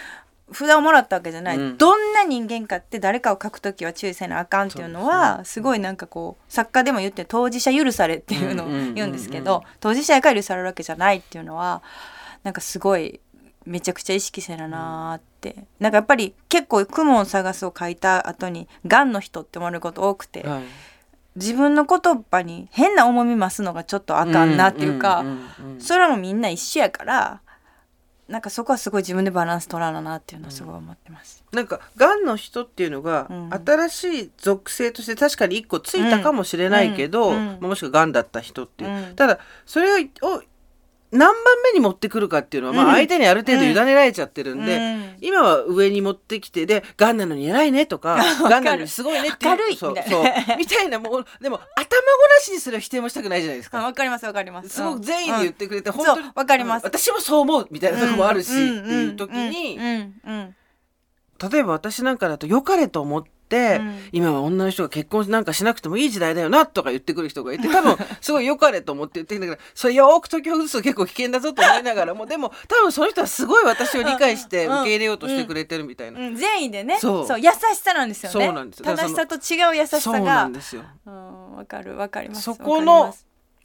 [0.52, 11.82] 札をもらったわけじゃない、うん、どんな人間かって誰かを書く時は注意せなあかんっていうのはすごいなんかこう作家でも言って当事者許されっていうのを言うんですけど当事者やから許されるわけじゃないっていうのは
[12.44, 13.20] なんかすごい
[13.64, 20.46] めちゃくちゃ意識せななって、なんかやっぱり結構「雲を探す」を書いた後に「がんの人」って思われること多くて。
[20.46, 20.62] はい
[21.36, 25.24] 自分の言葉に変な重み増すのがちょっとあかんなっていうか、
[25.78, 27.40] それもみんな一緒やから
[28.28, 31.44] なんかそこはすごい自分でバランス取らななっていうのはすごい思ってます。
[31.52, 33.28] うん、なんかがんの人っていうのが、
[33.64, 40.42] 新しい属性として確かに一個ついたかもしれないけど、うん、もしくはがんだった人っていう、ただそれを
[41.16, 50.24] 何番目に持ってくるかっていうのは、まあ、相手にある程度委ねられちゃってるんで、うん、今は上に持ってきてで「がんなのに偉いね」とか「がんなのにすごいね」っていうそうそう。
[50.56, 53.78] みたいな もうでも頭ごなしにすら否定もしたくないじゃないですか。
[53.78, 54.68] わかりますわかります。
[54.68, 76.26] すごく善意で言ってくれて、うん、本当にわかります、私もそう思うみたいなとこもあるし、っていう時に、例えば私なんかだと良かれと思って。、うん、今は女の人が結婚なんかしなくてもいい時代だよなとか言ってくる人がいて多分 すごい良かれと思って言ってんだけどそれよく解きほぐすと結構危険だぞと思いながらもでも多分その人はすごい私を理解して受け入れようとしてくれてるみたいな、うん。
[76.26, 76.98] うん、善意でね。
[77.00, 77.40] そう。
[77.40, 78.46] 優しさなんですよね。
[78.46, 78.82] そうなんです。
[78.82, 80.00] 正しさと違う優しさが。
[80.00, 80.82] そうなんですよ。
[81.04, 82.42] わかるわかります。
[82.42, 83.14] そこの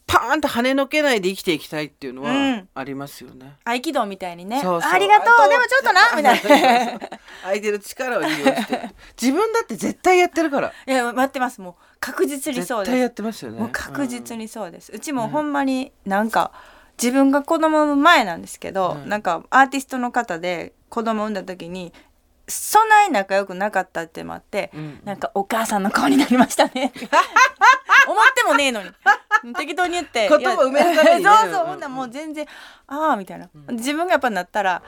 [0.07, 3.57] パーンと跳ねのけないで生きていきたいっていうのはありますよね。
[3.63, 4.61] 合気道みたいにね。
[4.61, 6.99] そうそうありがとうでもちょっとなみたいな。
[7.43, 8.89] 相手の力を利用して
[9.21, 10.73] 自分だって絶対やってるから。
[10.87, 12.91] いや待ってますもう確実にそうです。
[12.91, 13.69] 絶対やってますよね。
[13.71, 14.91] 確実にそうです。
[14.91, 16.51] うちもほんまになんか、
[17.01, 21.93] 自分が子供産む前なんですけど、うん、なんかアーティストの方で子供産んだ時に
[22.47, 26.91] そんなに仲良くなかったってもあって、うん、なんかお母さんの顔になりましたね。
[28.07, 28.91] 思ってもねえのに。
[29.57, 32.45] 適当に言って 言葉埋めるために、ね、そうそうほんなもう全然
[32.87, 34.83] ああみたいな、自分がやっぱなったら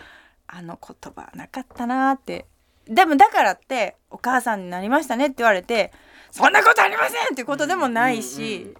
[0.48, 2.48] あの言葉なかったなって。
[2.86, 5.94] でもだからってお母さんになりましたねって言われて
[6.32, 8.76] そんなことありませんっていうことでもないし、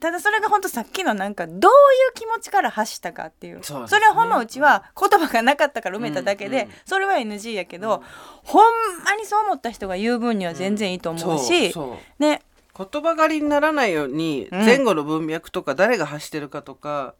[0.00, 1.68] ただそれが本当さっきのなんかどういう
[2.14, 3.60] 気持ちから発したかっていう。
[3.62, 8.02] そ、ね,、れはほんまうちは言葉がなかったから埋めただけで、それは NG やけど、うん、
[8.44, 8.62] ほん
[9.04, 12.42] まにそう思った人が言う分には全然いいと思うし、うん、ね。
[12.76, 17.14] 言葉狩りにならないように前後の文脈とか誰が発してるかとか、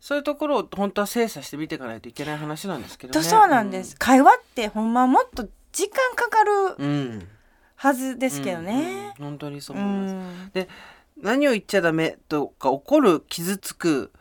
[0.00, 3.24] そういうところを本当は精査して見ていかないといけない話なんですけどね。
[3.24, 7.26] そうなんです、うん、会話ってほんまもっと時間かかる
[7.76, 9.14] はずですけどね。
[9.18, 10.52] 本当にそう思います。
[10.52, 10.68] で
[11.22, 14.12] 何を言っちゃダメとか怒る傷つく、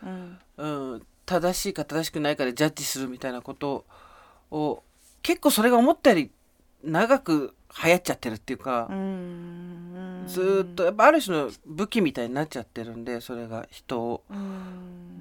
[0.57, 1.01] うん。
[1.25, 3.85] 正しいか正しくないかでジャッジするみたいなこと
[4.49, 4.83] を
[5.21, 6.31] 結構それが思ったより
[6.83, 8.89] 長く流行っちゃってるっていうか
[10.27, 14.23] ずっとやっぱある種の武器みたいになっちゃってるんでそれが人を。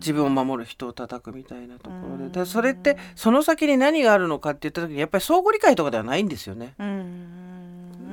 [0.00, 2.40] 自分を守る人を叩くみたいなところで。
[2.40, 6.74] でそれってその先に何があるのかって言った時にやっぱり相互理解とかではないんですよね。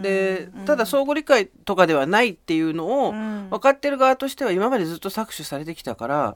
[0.02, 6.36] でただ相互理解とかではないっていうのを分かってる側としては今までずっと搾取されてきたから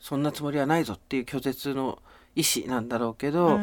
[0.00, 1.98] そんなつもりはないぞっていう拒絶の
[2.34, 3.60] 意思なんだろうけど。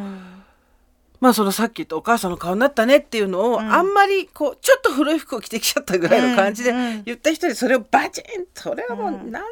[1.20, 6.74] まあそのさっき言ったお母さんの顔になったねっていうのを、あんまりこうちょっと古い服を着てきちゃったぐらいの感じで
[7.06, 8.24] 言った人にそれをバチン
[8.56, 9.46] それはもう何年前の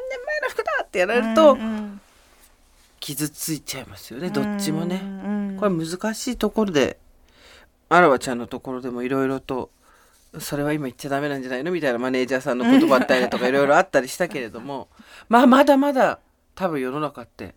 [0.48, 1.56] 服だってやられると、
[2.98, 5.00] 傷ついちゃいますよねどっちもね。
[5.60, 6.98] これ難しいところで
[7.88, 9.70] あらわちゃんのところでもいろいろと
[10.38, 11.72] それは今言っちゃダメなんじゃないの？
[11.72, 14.88] みたいなマネージャーさんの言葉あったりとかいろいろあったりしたけれども。
[15.28, 16.20] まあまだまだ
[16.54, 17.54] 多分世の中って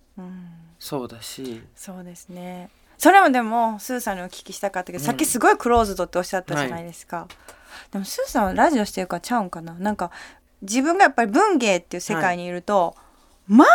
[0.79, 2.69] そうだし、そうですね。
[2.97, 9.73] それもでもスーさんにお聞きしたかったけど、うん、さっきすごいクローズドっておっしゃったじゃないですか、はい、でもスーさんはラジオしてるからちゃうんかな？
[9.73, 10.11] なんか
[10.61, 12.93] 自分がやっぱり文芸っていう世界にいると、は
[13.49, 13.67] い、まあ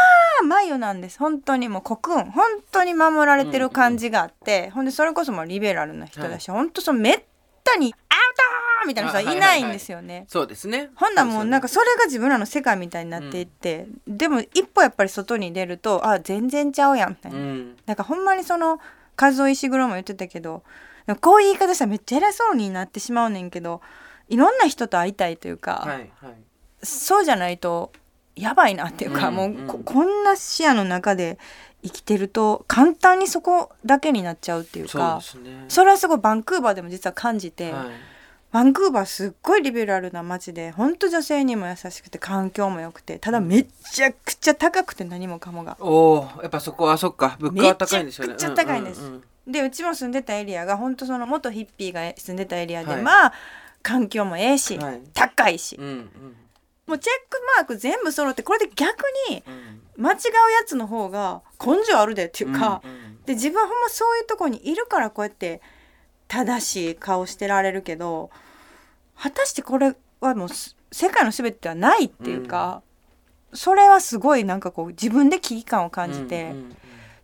[0.44, 1.18] 眉なんです。
[1.18, 1.68] 本当に。
[1.68, 2.30] もうコクン。
[2.30, 7.24] 本当に守られてる感じがあって、うんうん、ほんでそれこそもうリベラルな人だし、はい、本当そのめっ
[7.64, 8.42] たにアウト
[8.88, 10.06] みたいな人はいないんですよね。
[10.06, 10.90] はいはいはい、そうですね。
[10.96, 17.38] ほんなもうなんかそれが自分らの世界みたいになっていって、うん、でも一歩やっぱり外に出るとあ全然ちゃうやんみたいな。
[17.38, 18.80] うん、なんかほんまにその
[19.20, 20.62] 和夫石黒も言ってたけど
[21.20, 23.80] こういう言い方したらめっちゃ偉そうになってしまうねんけど
[24.28, 26.34] いろんな人と会いたいというか、はいはい、
[26.82, 27.92] そうじゃないと
[28.36, 31.38] やばいなっていうか、うんうん、もうここんな視野の中で
[31.82, 37.86] 生きてると簡単にそこだけになっちゃうっていうかそ、ね,、れはすごいバンクーバーでも実は感じて、はい、
[38.50, 45.76] バンクーバーすっごいリベラルな街で本当女性にも優しくて環境も良くてただめちゃくちゃ高くて何もかもが。
[45.80, 48.32] おおやっぱそこはそっか物価は高いんですよね。
[48.32, 49.14] めちゃくちゃ高いんです、うんうん
[49.46, 53.32] うん、でうちも住んでたエリアが本当その元ヒッピーが住んでたエリアで、はい、まあ
[53.82, 56.10] 環境もええし、はい、高いし、うんうん、
[56.86, 59.42] もうチェックマーク全部揃ってこれで逆に
[59.96, 65.60] 間違うやつの方が根性あるでっていうか、うんうん、で自分ほんまそういうとこにいるからこうやって
[66.28, 68.30] 正しい顔してられるけど
[69.16, 70.48] 果たしてこれはもう
[70.92, 72.82] 世界の全てではないっていうか、
[73.50, 76.76] うん、それはすごいなんかこう自分で危機感を感じて、うんうんうん、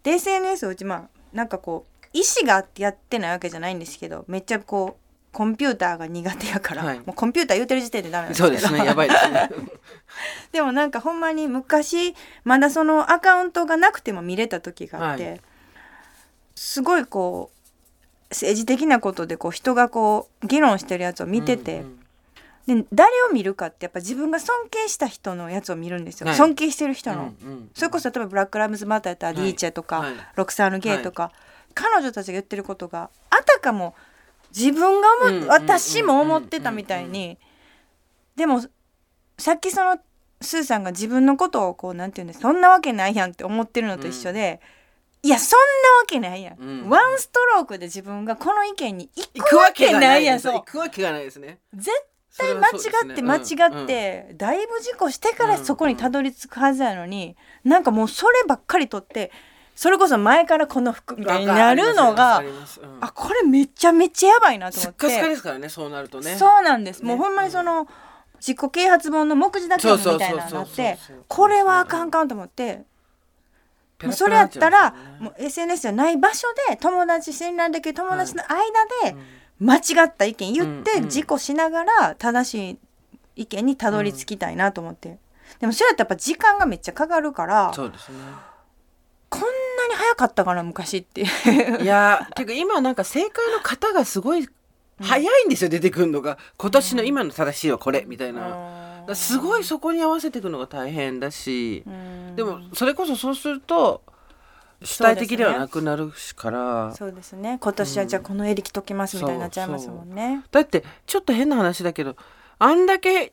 [0.02, 9.50] で SNS をうちまあなんかこう意思があってやってないわけじゃないんですけどめっちゃこうコンピューターが苦手やから、はい、もうコンピューター言うてる時点でダメなんですそうですねやばいですね。
[10.52, 15.40] でもなんかほんまに昔まだそのアカウントがなくても見れた時があって、はい、
[16.54, 17.53] すごいこう
[18.30, 21.98] 政治的なことでこう人がこう議論してるやつを見てて、うん
[22.68, 31.32] うん、で誰を見るかってやっぱ自分が尊敬した人のやつを見るんですよ、はい、尊敬してる人の、うんうん、それこそ例えばブラック・ライブズ・マターやったらディーチェとか、はい、ロクサーヌ・ゲイとか、はい、
[31.74, 33.94] 彼女たちが言ってることがあたかも
[34.56, 37.38] 自分が思、うんうん、私も思ってたみたいに、
[38.36, 38.62] でも
[39.36, 39.98] さっきその
[40.40, 44.60] スーさんが自分のことをこうなんて言うんですそんなわけないやんって思ってるのと一緒で。
[44.78, 44.83] うん
[45.24, 45.64] いやそんな
[46.00, 50.40] わけないやん、うん、ワンストロークで自分がこの意見に行くわけないやん。
[50.40, 51.60] そう行くわけがないですね。
[51.74, 51.90] 絶
[52.36, 59.32] 対間違って間違って、だいぶ事故してからそこにたどり着くはずやのに、うん、なんかもうそればっかりとって
[59.74, 62.46] それこそ前からこの服みたいになるのが、うん、
[63.00, 65.08] あこれめちゃめちゃやばいなと思って。
[65.08, 66.36] すっかですからねそうなるとね。
[66.36, 67.88] そうなんです、ね、もうほんまにその、
[68.46, 70.98] 自己啓発本の目次だけみたいなのがあって
[71.28, 72.84] これはあかんかんと思って
[74.02, 78.58] もうそれやったら、ね、もう SNS じゃない場所で友達信頼できる友達の間
[79.10, 79.16] で
[79.60, 82.78] 間違った意見言って事故しながら正しい
[83.42, 85.18] 意見にたどり着きたいなと思って、うん、
[85.60, 88.18] でもそれやったらやっぱ時間がめっちゃかかるからそうですね。
[89.30, 89.46] こんな
[89.88, 91.22] に早かったかな昔って。
[91.22, 94.48] いやていうか今なんか正解の方がすごい
[95.00, 96.38] 早いんですよ、うん、出てくるのが。
[96.56, 98.93] 今年の今の正しいはこれみたいな。
[99.08, 101.84] うんすごいそこに合わせていくのが大変だし
[102.36, 104.02] でもそれこそそうすると
[104.82, 107.58] 主体的ではなくなるからそうですね。
[107.60, 112.16] 今年はじゃあこの襟着ときますみたいになっちゃいますもんね、だってちょっと変な話だけど
[112.58, 113.32] あんだけ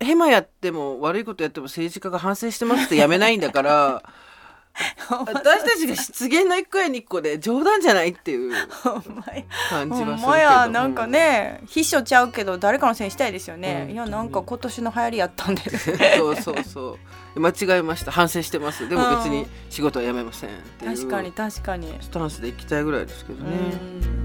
[0.00, 4.02] ヘマやっても悪いことやっても政治家が反省してますってやめないんだから
[5.08, 8.52] 私たちが失言の一個や二個で冗談じゃないっていう
[9.68, 10.36] 感じはするけど。
[10.36, 10.68] や。
[10.68, 15.62] なんかね秘書ちゃうけど誰かのせいにしたいですよね、うん、いやなんか今年の流行りやったんで。
[16.16, 16.98] そうそうそ
[17.34, 17.40] う。
[17.40, 18.10] 間違えました。
[18.10, 18.88] 反省してます。
[18.88, 20.50] でも別に仕事は辞めません
[20.84, 21.96] 確かに確かに。
[22.00, 24.22] スタンスで行きたいぐらいですけどね。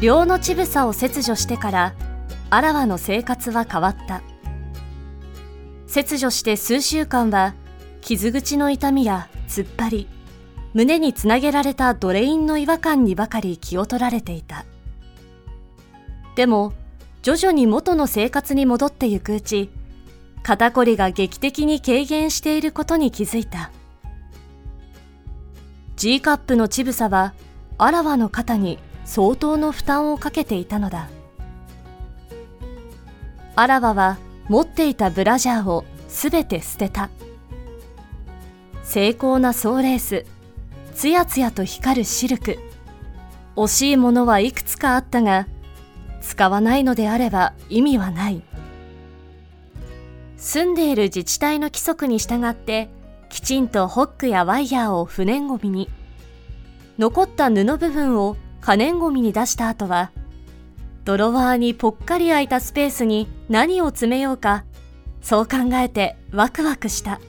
[0.00, 1.94] 寮の乳房を切除してから
[2.50, 4.22] あらわの生活は変わった
[5.86, 7.54] 切除して数週間は
[8.00, 10.08] 傷口の痛みや突っ張り
[10.74, 14.66] 胸につなげられたドレインの違和感にばかり気を取られていた。
[16.34, 16.74] でも
[17.22, 19.70] 徐々に元の生活に戻ってゆくうち
[20.42, 23.70] 肩こりが劇的に軽減していることに気づいた。
[25.96, 27.32] G カップの乳房は
[27.78, 31.08] あらわの肩に相当の負担をかけていたのだ。
[33.54, 34.18] あらわは
[34.48, 37.10] 持っていたブラジャーをすべて捨てた。
[38.82, 40.24] 精巧なソーレース、
[40.94, 42.58] つやつやと光るシルク。
[43.56, 45.46] 惜しいものはいくつかあったが、
[46.20, 48.42] 使わないのであれば意味はない。
[50.36, 52.88] 住んでいる自治体の規則に従って、
[53.28, 55.88] きちんとホックやワイヤーを不燃ごみに、
[56.98, 60.12] 残った布部分を可燃ごみに出した後は、
[61.06, 64.64] ドロワーにぽっかり空いたスペースに何を詰めようか、
[65.22, 67.20] そう考えてワクワクした。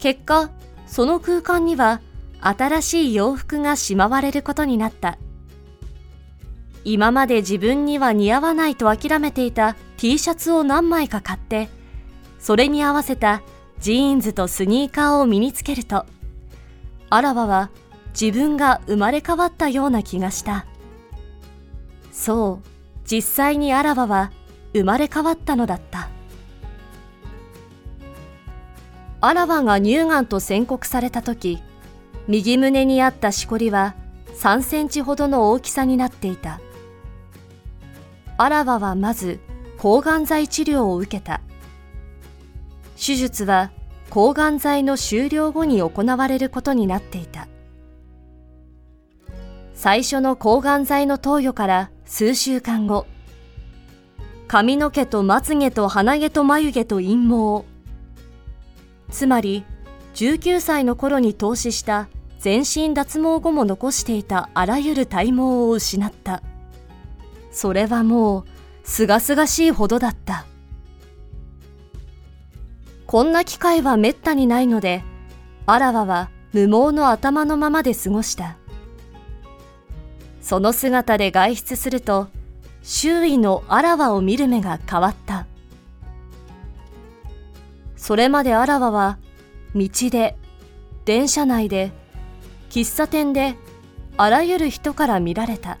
[0.00, 0.50] 結果、
[0.88, 2.00] その空間には
[2.40, 5.16] 新しい洋服がしまわれることになった。
[6.82, 11.68] 今まで自分には似合わないと諦めていた T シャツを何枚か買って、
[12.40, 13.42] それに合わせた
[13.78, 16.06] ジーンズとスニーカーを身につけると、
[17.10, 17.70] あらわは
[18.20, 20.66] 自分が生まれ変わったような気がした。
[22.12, 22.68] そう、
[23.10, 24.30] 実際にあらわは
[24.74, 26.08] 生まれ変わったのだった。
[29.20, 31.62] あらわが乳がんと宣告された時、
[32.28, 33.94] 右胸にあったしこりは
[34.36, 36.60] 3センチほどの大きさになっていた。
[38.36, 39.40] あらわはまず
[39.78, 41.40] 抗がん剤治療を受けた。
[42.94, 43.70] 手術は
[44.10, 47.48] 抗がん剤の終了後に行われることになっていた。
[49.74, 53.06] 最初の抗がん剤の投与から数週間後、
[54.46, 57.64] 髪の毛とまつげと鼻毛と眉毛と陰毛。
[59.10, 59.64] つまり、
[60.12, 66.42] 19歳の頃に投資した全身脱毛後も残していたあらゆる体毛を失った。
[67.50, 68.44] それはもう、
[68.84, 70.44] すがすがしいほどだった。
[73.06, 75.02] こんな機会はめったにないので、
[75.64, 78.58] あらわは無毛の頭のままで過ごした。
[80.42, 82.28] その姿で外出すると、
[82.82, 85.46] 周囲のあらわを見る目が変わった。
[87.96, 89.18] それまであらわは、
[89.74, 90.36] 道で、
[91.04, 91.92] 電車内で、
[92.70, 93.54] 喫茶店で、
[94.16, 95.78] あらゆる人から見られた。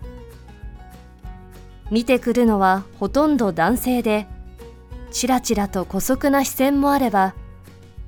[1.90, 4.26] 見てくるのはほとんど男性で、
[5.10, 7.34] ちらちらと姑息な視線もあれば、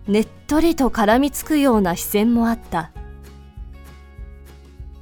[0.06, 2.92] ねっとりと絡みつくような視線もあった。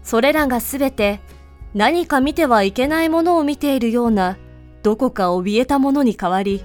[0.02, 1.20] それらがすべて
[1.74, 4.36] 何か見てはいけないものを見ているような
[4.82, 6.62] どこか怯えたものに変わり、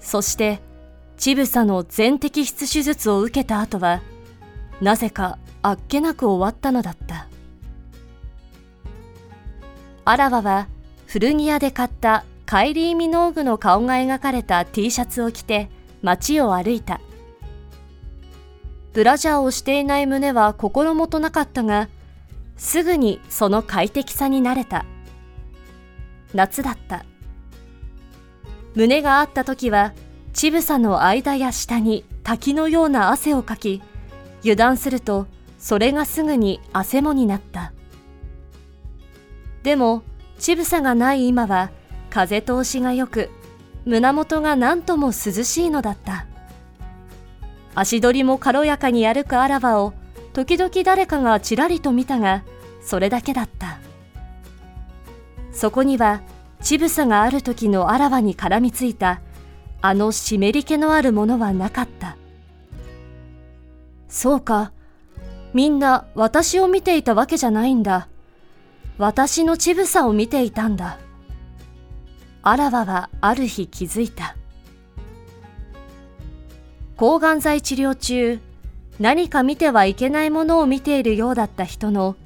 [0.00, 0.60] そして
[1.16, 4.02] 乳房の全摘出手術を受けた後は、
[4.80, 7.28] なぜかあっけなく終わったのだった。
[10.04, 10.68] あらわは
[11.06, 15.68] 古着屋で買ったカイリー・ミノーグの顔が描かれた T シャツを着て
[16.02, 17.00] 街を歩いた。
[18.92, 21.88] ブラジャーをしていない胸は心もとなかったが、
[22.56, 24.84] すぐにその快適さになれた。
[26.34, 27.04] 夏だった。
[28.74, 29.92] 胸があった時は、
[30.32, 33.82] 乳房の間や下に滝のような汗をかき、
[34.40, 35.26] 油断すると
[35.58, 37.72] それがすぐに汗もになった。
[39.62, 40.02] でも、
[40.38, 41.70] 乳房がない今は
[42.10, 43.30] 風通しが良く、
[43.84, 46.26] 胸元が何とも涼しいのだった。
[47.74, 49.92] 足取りも軽やかに歩くあらばを
[50.36, 52.44] 時々誰かがちらりと見たが、
[52.82, 53.78] それだけだった。
[55.50, 56.20] そこには、
[56.60, 59.22] 乳房がある時のあらわに絡みついた、
[59.80, 62.18] あの湿り気のあるものはなかった。
[64.10, 64.72] そうか、
[65.54, 68.08] みんな私を見ていたわけじゃないんだ。
[68.98, 70.98] 私の乳房を見ていたんだ。
[72.42, 74.36] あらわはある日気づいた。
[76.98, 78.38] 抗がん剤治療中
[78.98, 82.16] 何か見てはいけないものを見ているようだった人の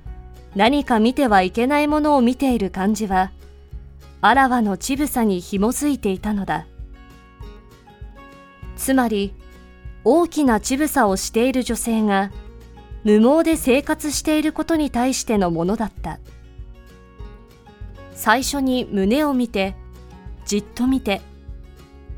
[0.55, 3.33] 何か見てはいけないものを見ている感じは
[4.21, 6.67] あらわの乳房に紐づいていたのだ。
[8.77, 9.35] つまり
[10.05, 12.31] 大きな乳房をしている女性が
[13.05, 16.21] 無毛で生活していることに対してのものだった。
[18.15, 19.75] 最初に胸を見て
[20.45, 21.23] じっと見て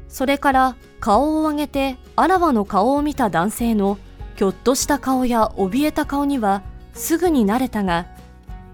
[0.09, 3.99] それから顔を上げてあらわの顔を見た男性の
[4.37, 6.63] ひょっとした顔や怯えた顔には
[6.95, 8.07] すぐに慣れたが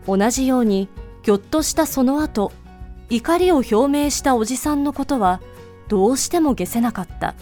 [0.07, 0.89] 同じように
[1.23, 2.53] ぎょっとしたその後
[3.11, 5.41] 怒りを表明したおじさんのことは
[5.89, 7.35] どうしても消せなかった。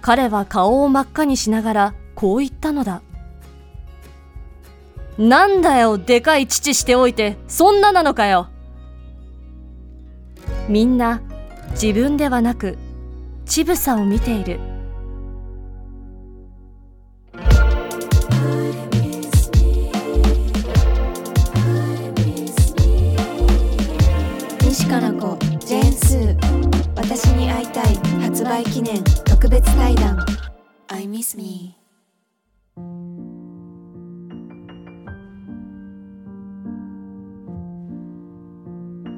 [0.00, 3.02] 彼は顔を真っ赤にしながらこう言ったのだ。
[5.18, 8.48] なんだよでかい父しておいてそんななのかよ。
[10.68, 11.20] みんな
[11.72, 12.78] 自分ではなく
[13.46, 14.71] 乳房を見ている。
[28.52, 30.18] 売記念特別対談
[30.88, 31.74] I miss me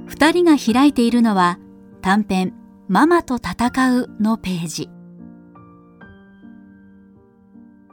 [0.06, 1.58] 二人が開いているのは
[2.00, 2.54] 短編
[2.86, 4.88] ママと戦うのページ。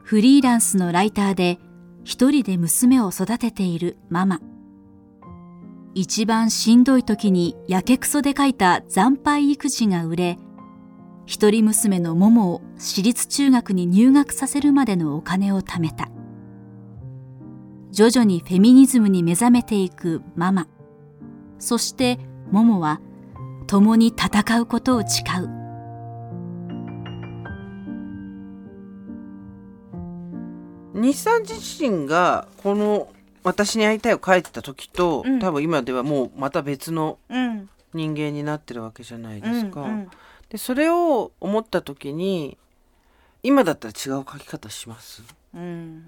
[0.03, 1.57] フリーランスのライターで
[2.03, 4.41] 一人で娘を育てているママ。
[5.95, 10.37] 一番しんどい時にやけくそで書いた惨敗育児が売れ、
[11.31, 16.09] 一人娘のモモを私立中学に入学させるまでのお金を貯めた。
[17.89, 20.67] 徐々にフェミニズムに目覚めていくママ。
[21.57, 22.19] そして
[22.51, 22.99] モモは
[23.65, 25.47] 共に戦うことを誓う
[30.93, 33.07] 日産自身がこの
[33.45, 37.19] 「私に会いたい」を書いてた時と、うん、多分今ではもうまた別の
[37.93, 39.83] 人間になってるわけじゃないですか。
[39.83, 40.07] うんうん、
[40.51, 42.57] でそれを思った時に
[43.41, 45.23] 今だったら違う書き方します、
[45.55, 46.03] うん。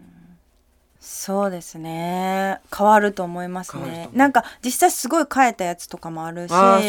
[1.00, 2.60] そうですね。
[2.76, 4.10] 変わると思いますね。
[4.12, 6.80] なんか実際すごい変えたやつとかもあるしあ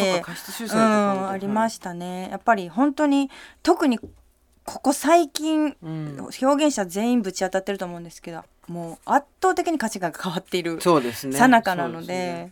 [1.22, 2.28] うん、ありましたね。
[2.30, 3.30] やっぱり本当に
[3.62, 12.50] 特にここ最近、うん、表現者全員ぶち当たってると思うんですけどもう圧倒的に価値観が変わっているさなかなので、ね、っ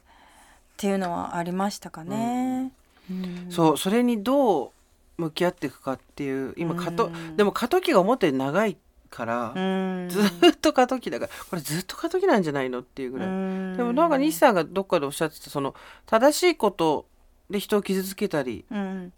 [0.76, 2.70] ていうのはありましたかね。
[3.11, 4.70] うん、そうそれにどう
[5.19, 8.77] 向き合っていくかっていう今過渡、でも過渡期が思ったより長い
[9.11, 9.53] から、
[10.09, 13.29] ずっと過渡期だからこれずっと過渡期なんじゃないのっていうぐらい。
[13.77, 15.75] でもなんか西さんがどっかでおっしゃってたその
[16.07, 17.07] 正しいこと
[17.51, 18.65] で人を傷つけたり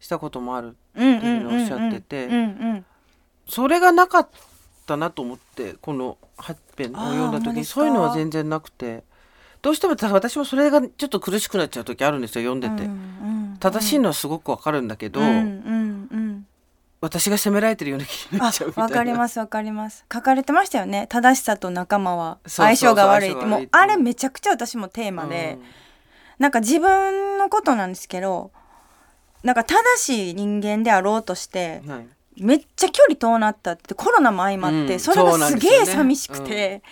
[0.01, 2.83] したこともあるっていうのをおっしゃってて
[3.49, 4.29] それがなかっ
[4.87, 7.65] たなと思ってこの8編を読んだ時に。
[7.65, 9.05] そういうのは全然なくて。
[9.63, 12.87] どうしても私もそれがちょっと苦しくなっちゃう時あるんですよ読んでて。
[13.61, 15.21] 正しいのはすごくわかるんだけど、
[17.05, 20.05] 私が責められてるような気になっちゃうわかりますわかります。
[20.13, 21.07] 書かれてましたよね。
[21.09, 22.39] 正しさと仲間は。
[22.47, 23.45] 相性が悪いって。
[23.45, 25.65] もうあれめちゃくちゃ私もテーマで、うん、
[26.39, 28.51] なんか自分のことなんですけど
[29.43, 31.99] なんか正しい人間であろうとして、は
[32.37, 36.83] い、めっちゃ距離遠なったってコロナも相まって、うん、それがすげえ寂しくて。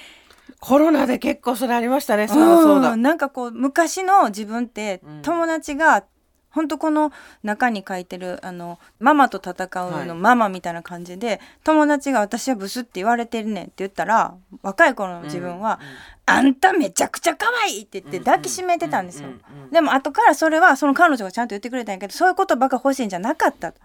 [0.60, 2.28] コロナで結構それありましたね。
[2.28, 2.94] そうそうだ。
[2.96, 6.04] なんかこう昔の自分って友達が
[6.52, 16.22] 本当この中に書いてるあのママと戦うのママみたいな感じで、はい、友達が私はブスって言われてるねんって言ったら若い頃の自分は、うん。
[16.24, 19.30] あんためちゃくちゃ可愛いって言って抱きしめてたんですよ。
[19.72, 23.72] でも後からそれはその彼女がちゃんと言ってくれたんやけどそういう言葉が欲しいんじゃなかった。
[23.72, 23.80] と。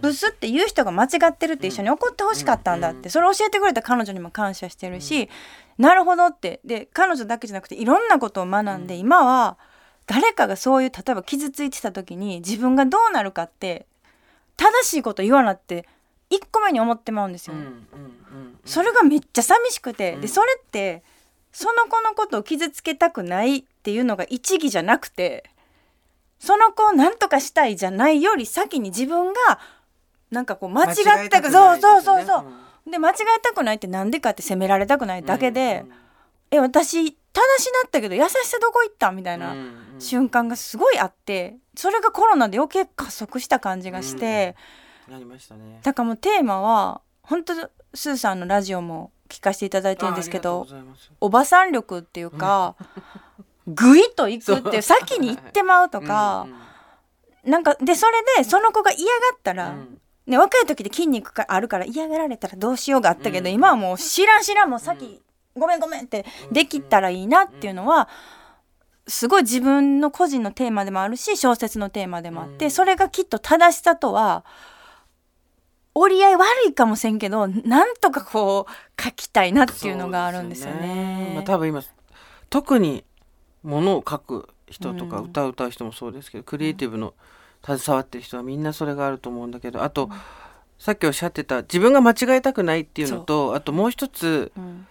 [0.00, 5.28] ブスって言う人が間違ってるって一緒に怒ってほしかったんだってそれ教えてくれた彼女にも感謝してるし
[5.78, 6.60] なるほどって。
[6.64, 9.56] で彼女だけじゃなくていろんなことを学んで今は
[10.08, 13.86] 誰かがそういう例えば傷ついてた時に自分がどうなるかって
[14.56, 15.86] 正しいこと言わなって
[16.30, 17.54] 1個目に思ってまうんですよ、
[18.64, 21.02] それがめっちゃ寂しくて、でそれって
[21.52, 25.44] その子のことを傷つけたくないっていうのが一義じゃなくて
[26.38, 29.58] その子を何とかしたいじゃないより先に自分が
[30.30, 30.92] なんかこう間違
[31.26, 32.44] ったく、ね、そうそうそうそう、
[32.86, 35.84] うん、で間違えたくないってなんでかって責められたくないだけで、
[36.50, 39.54] え私正しなったけど優しさどこ行ったみたいな
[39.98, 44.56] 瞬間がすごいあってそれがコロナで余計加速した感じがして、
[45.06, 45.80] うん、なりましたね。
[45.82, 47.54] だからもうテーマは本当
[47.94, 50.66] スーさんのラジオも聞かせていただいてるんですけど
[51.20, 52.76] おばさん力っていうか、
[53.66, 56.54] ぐいっといくって先に行ってまうとか、うん
[57.44, 60.00] うん、なんかでそれでその子が嫌がったら、うん。
[60.26, 65.22] ね、若い時で筋肉があるから嫌がられたらどうしようがあったけど、うん、今はもう知らん知らんもうさっき、
[65.56, 68.10] ごめんごめんってできたらいいなっていうのは、
[69.08, 74.44] すごい自分の個人のテーマでもあるし小説のテーマでもあって、それがきっと正しさとは
[75.94, 80.80] 折り合い悪いかもしれんけどなんとかこう書きたいなっていうのがあるんですよね。
[80.80, 81.32] ね。
[81.34, 81.82] まあ、多分今
[82.50, 83.04] 特に
[83.62, 87.14] ものを書く人とか歌う歌う人もそうですけど、クリエイティブの
[87.64, 90.10] 携わってる人はみんなそれがあると思うんだけどあと、うん、
[90.78, 94.86] さっきおっしゃってた自分が間違えたくないっていうのとあともう一つ、うん、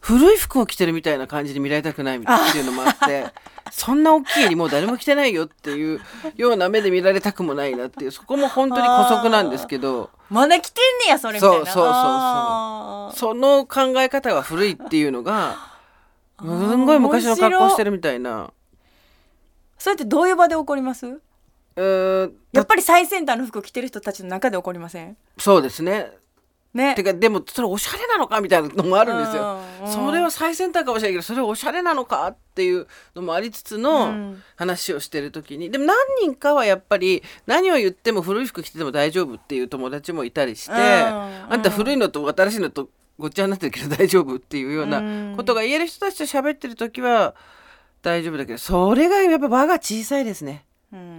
[0.00, 3.26] 古い服を着てるみたいな感じで見られたくないっていうのもあって
[3.70, 6.00] そんな大きいにもう誰も着てないよっていう
[6.36, 10.10] ような目で見られたくもないなっていうそこも本当に姑息なんですけど。
[10.30, 11.54] まだ着てんねやそれみたいな。
[11.56, 13.18] そうそうそうそう。
[13.18, 15.56] その考え方が古いっていうのが
[16.40, 18.50] すんごい昔の格好してるみたいな。
[19.78, 21.06] それってどういう場で起こります？
[21.76, 25.16] やっぱり最先端の服着てる人たちの中で起こりません？
[25.38, 26.10] そうですね
[26.74, 47.34] ね、てかでもそれおしゃれなのかみたいなのもあるんですよ、それは最先端かもしれないけどそれおしゃれなのかっていうのもありつつの話をしてる時に、でも何人かはやっぱり何を言っても古い服着てても大丈夫っていう友達もいたりして、あんた古いのと新しいのとごっちゃになってるけど大丈夫っていうようなことが言える人たちと喋ってる時は
[48.02, 50.66] 大丈夫だけどそれがやっぱ場が小さいですね。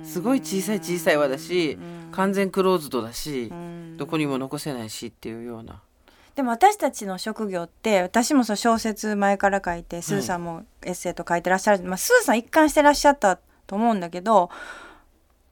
[0.03, 1.78] すごい小さい小さい輪だし
[2.11, 3.51] 完全クローズドだし
[3.97, 5.82] どこにも残せないしっていうような。
[6.36, 14.49] でも私たちの職業って私もそう小説前から書いてスーさんもエッセイと書いてらっしゃる、まあ、スーさん一貫してらっしゃったと思うんだけど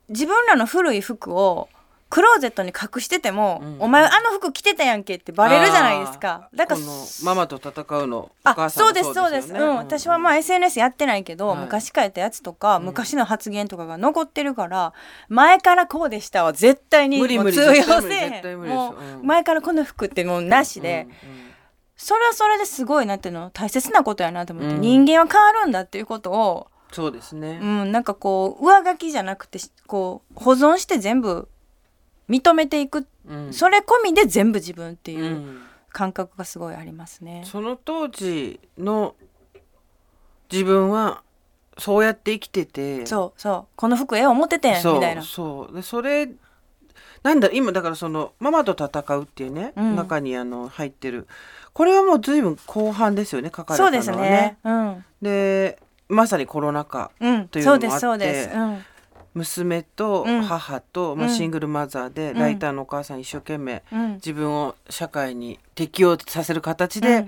[0.07, 1.67] 自分らの古い服を
[2.09, 6.49] クローゼットに隠してても、うん、お前あの服着てたやんけってバレるじゃないですか。
[6.55, 6.81] だから
[7.23, 14.93] ママと戦うのあそうですそうです、うん、私はまあ SNS やってないけど、はい、昔書いたやつとか、昔の発言とかが残ってるから
[15.27, 18.59] 前からこうでしたは絶対に通用せえへん。
[18.61, 21.07] もう前からこの服ってもうなしで、
[21.97, 31.49] それはそれですごいなっていうの大切なことやなと思って、人間は変わるんだっていうことをそうですね、うん、なんかこう上書きじゃなくてこう保存して全部
[32.29, 35.59] 認めていく、うん、それ込みで全部自分っていう
[35.89, 37.43] 感覚がすごいありますね。
[37.45, 39.15] その当時の
[40.51, 41.21] 自分は
[41.77, 43.05] そうやって生きてて。
[43.05, 43.73] そうそう。
[43.75, 45.21] この服絵を持っててみたいな。
[45.21, 45.75] そう。
[45.75, 46.29] でそれ
[47.23, 51.27] なんだ今だからその「ママと戦う」っていうね、うん、中にあの入ってる。
[51.73, 54.01] これはもう随分後半ですよね書かれたのはね。
[54.01, 58.83] そうですね、うん、でまさにコロナ禍というのもあって、うん、そうですそうです、うん
[59.37, 63.83] 娘と母と、まあ、シングルマザーで、ライターのお母さん一生懸命、
[64.15, 67.25] 自分を社会に適応させる形で、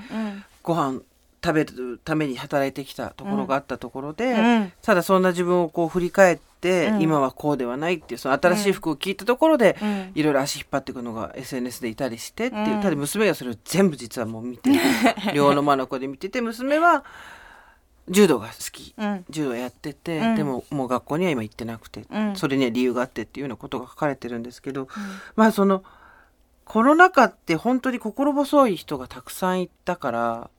[0.63, 1.01] ご飯
[1.43, 14.69] 食べるために働いてきたところがあったところで、うん、ただそんな自分をこう振り返って、うん、今はこうではないっていうその新しい服を聞いたところで、うん、いろいろ足引っ張っていくのが SNS でいたりしてっていう、ただ娘がそれを全部実はもう見て
[15.33, 17.05] 両の間の子で見てて娘は
[18.09, 24.87] 柔道が好き、うん、柔道やってて、うん、でももう学校には今行ってなくて、うん、それには理由があってっていうようなことが書かれてるんですけど、
[25.35, 25.83] まあその
[26.65, 30.49] コロナ禍って本当に心細い人がたくさんいたから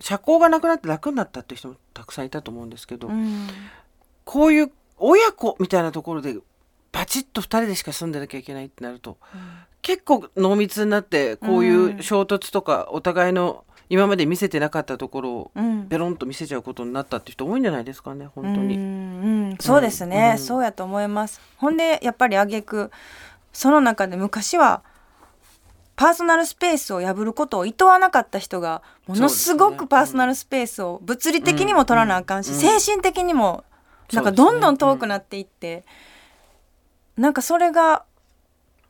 [0.00, 3.10] 社交がなくなって楽になったっていう人もたくさんいたと思うんですけど、
[4.24, 6.36] こういう親子みたいなところで
[6.90, 9.16] バチッと2人でしか住んでなきゃいけないってなると、
[9.80, 15.50] 結構濃密になってこういう衝突とかお互いの今まで見せてなかったところを
[15.90, 18.76] ペロンと見せちゃうことになったって人多いんじゃないですかね本当に。
[18.76, 21.42] うんそうですね、うん、そうやと思います。
[21.58, 22.90] ほんでやっぱり挙句
[23.52, 24.82] その中で昔は
[25.94, 33.62] パーソナルスペースを破ることを厭わなかった人がものすごくパーソナルスペースを物理的にも取らなあかんし、精神的にも
[34.10, 35.84] なんかどんどん遠くなっていって、
[37.18, 38.06] なんかそれが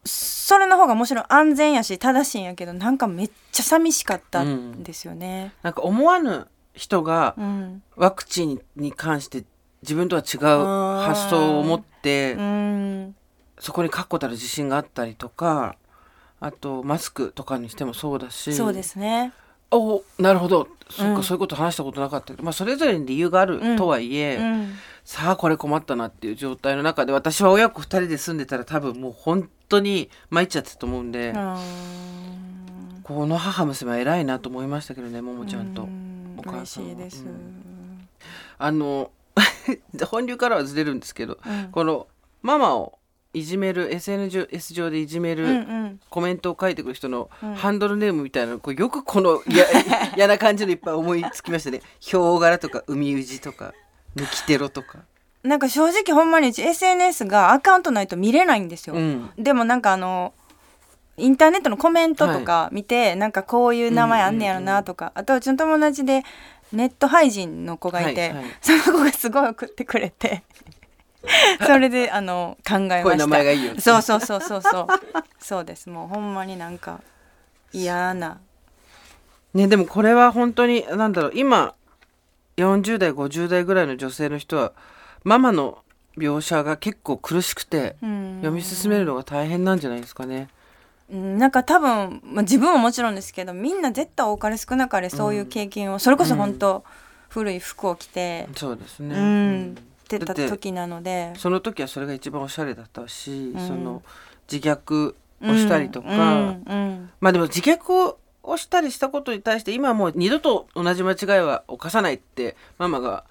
[0.05, 5.53] それの方がもちろん安全やし正しいんやけどなんかめっちゃ寂しかったんですよね。
[5.63, 7.37] うん、なんか思わぬ人が
[7.97, 9.45] ワクチンに関して
[9.83, 10.41] 自分とは違う
[11.07, 13.15] 発想を持って、うん、
[13.59, 15.77] そこに確固たる自信があったりとか
[16.41, 18.53] あとマスクとかにしてもそうだし。
[18.53, 19.33] そうですね。
[19.71, 20.69] おなるほど。
[20.91, 24.39] そっか、うん、そういうこと話したことなかったけど、まあ、それぞれに理由があるとはいえ、
[25.05, 31.35] さあこれ困ったなっていう状態の中で私は親子2人で住んでたら多分もう本当に参っちゃってたと思うんで
[33.03, 35.89] この母娘は偉いなと思いましたけどねももちゃんと。
[36.37, 36.95] お母さんは。
[36.95, 37.25] です。
[38.59, 39.11] あの
[40.09, 42.07] 本流からはずれるんですけど、うん、この
[42.43, 42.99] ママを
[43.35, 49.43] いじめる SNS 上でいじめる、うんうん、コメントを書いてくる人のハンドルネームみたいなの、こよくこの
[50.17, 51.81] 嫌な感じのいっぱい思いつきましたね。
[51.99, 53.73] ヒョウ柄とか海宇治とか
[54.17, 55.01] 抜きテロとか。
[55.43, 60.33] なんか正直ほんまに SNS がアカウントないと見れないんですよ、うん、でもなんかあの
[61.17, 66.23] インターネットのコメントとか見て、はい、なんかこういう名前あんねやろなとか、うんうんうん、あとうちの友達で
[66.73, 70.45] ネット配信の子がいて、はいはい、その子がすごい送ってくれて
[71.67, 73.81] それであの考えました。
[73.81, 74.87] そうそうそうそうそう。
[75.39, 75.89] そうです。
[75.89, 77.01] もうほんまになんか
[77.73, 78.39] 嫌な。
[79.55, 81.75] ねでもこれは本当になんだろう今
[82.63, 84.73] 40代50代ぐらいの女性の人は
[85.25, 85.79] ママの
[86.17, 90.49] 描写が結構苦しくて読み進めるのが大変なんじゃないですかね。
[91.09, 96.83] なんか多分、まあ、自分ももちろんですけどみんな絶対多かれ少なかれそういう経験を、うん、それこそ本当、うん、
[97.29, 99.77] 古い服を着てそうですね、うん、
[100.17, 101.35] ってた時なので。
[101.37, 104.03] その時はそれが一番おしゃれだったし、その
[104.51, 106.09] 自虐をしたりとか、
[107.21, 108.19] まあでも自虐を
[108.57, 113.25] したりしたことに対して今はもう二度と同じ間違いは犯さないってママが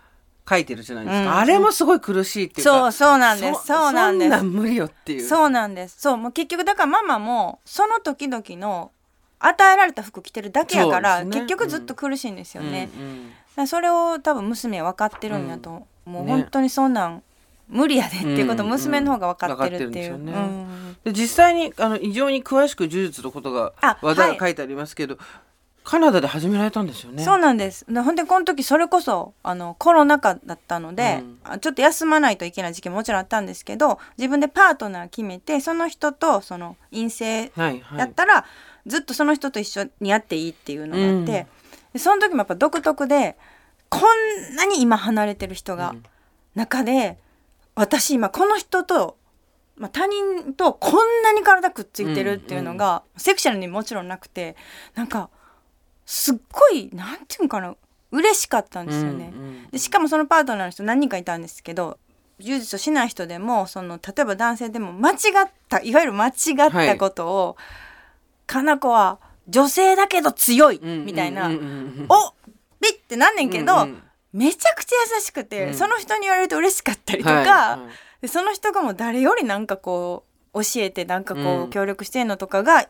[0.49, 3.67] 書いてるじゃないですか、うん、あれもすごい苦しいっていうかそうそうなんです。
[3.67, 4.37] そうなんです。
[4.37, 5.27] そん無理よっていう。
[5.27, 6.01] そうなんです。
[6.01, 6.17] そう。
[6.17, 8.91] もう結局だからママもその時々の
[9.39, 16.09] 与えられた服着てるだけやから、ね、結局ずっと苦しいんですよね、うんうん、それを多分娘は分かってるんやと、う。
[16.09, 17.23] ん、もう本当にそんなん
[17.71, 20.15] 無理やでっていうことを娘の方が分かってるっていう。
[20.15, 25.23] うんうん、で、実際にあの異常に詳しく呪術のことが技が書いてありますけど、はい
[25.83, 27.23] カナダで始められたんですよね。
[27.23, 27.85] そうなんです。
[27.89, 38.45] でほんでこの時それこそあのコロナ禍だったので、うん、ちょっと休まないといけない時期ももちろんあったんですけど、自分でパートナー決めてその人とその陰性やったら、はいは
[38.85, 41.47] い、ずっとその人と一緒にやっていいっていうのがあって、
[41.95, 43.35] うん、その時もやっぱ独特で、
[43.89, 45.95] こんなに今離れてる人が
[46.53, 47.17] 中で、
[47.75, 49.17] 私今この人と
[49.77, 54.55] まあ、他人とこんなに体くっついてるっていうのが、うんうん、セクシャルにもちろんなくて
[54.93, 55.31] なんか
[56.05, 57.75] すっごいなんていうかな
[58.11, 59.31] 嬉しかったんですよね。
[59.33, 61.97] うんうん、でしかもそのパートナーの人何人かいたんですけど
[62.39, 65.15] 充実しない人でもその例えば男性でも間違
[65.47, 67.55] ったいわゆる間違ったことを、はい、
[68.45, 74.03] かな子は女性だけど強いみたいな、おピッってなんねんけど、うんうん、
[74.33, 77.79] めちゃくちゃ優しくて、うん、その人に言われると嬉しかったりとか、は
[78.21, 78.27] い。
[78.27, 82.87] その人がもう誰よりなんかこう教えてなんかこう協力してんのとかが、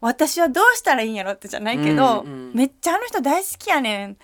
[0.00, 4.16] 私はどうしたらいいんやろってじゃないけど、うんうん、めっちゃあの人大好きやねん。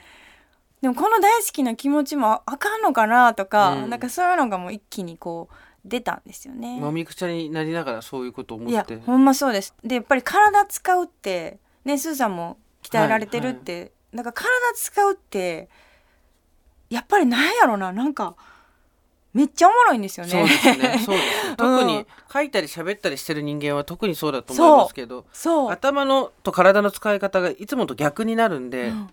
[0.83, 6.81] でもこの大好きな気持ちもあかんのかなとか、うん、なんかそういうのがもう一気にこう出たんですよね。
[6.81, 8.95] もみくちゃになりながらそういうことを思って。
[8.95, 9.75] いやほんまそうです。
[9.85, 15.69] でやっぱり体使うってねスーさんも鍛えられてるって、はいはい、なんか体使うって
[16.91, 18.35] やっぱりなんやろななんか
[19.33, 20.33] めっちゃおもろいんですよね。
[20.33, 20.75] そうですね。
[21.05, 25.25] そうです、ね、特に書いたり喋ったりしてる人間は特にそうだと思いますけど、
[25.71, 29.09] 頭のと体の使い方がいつもと逆になるんで、うん、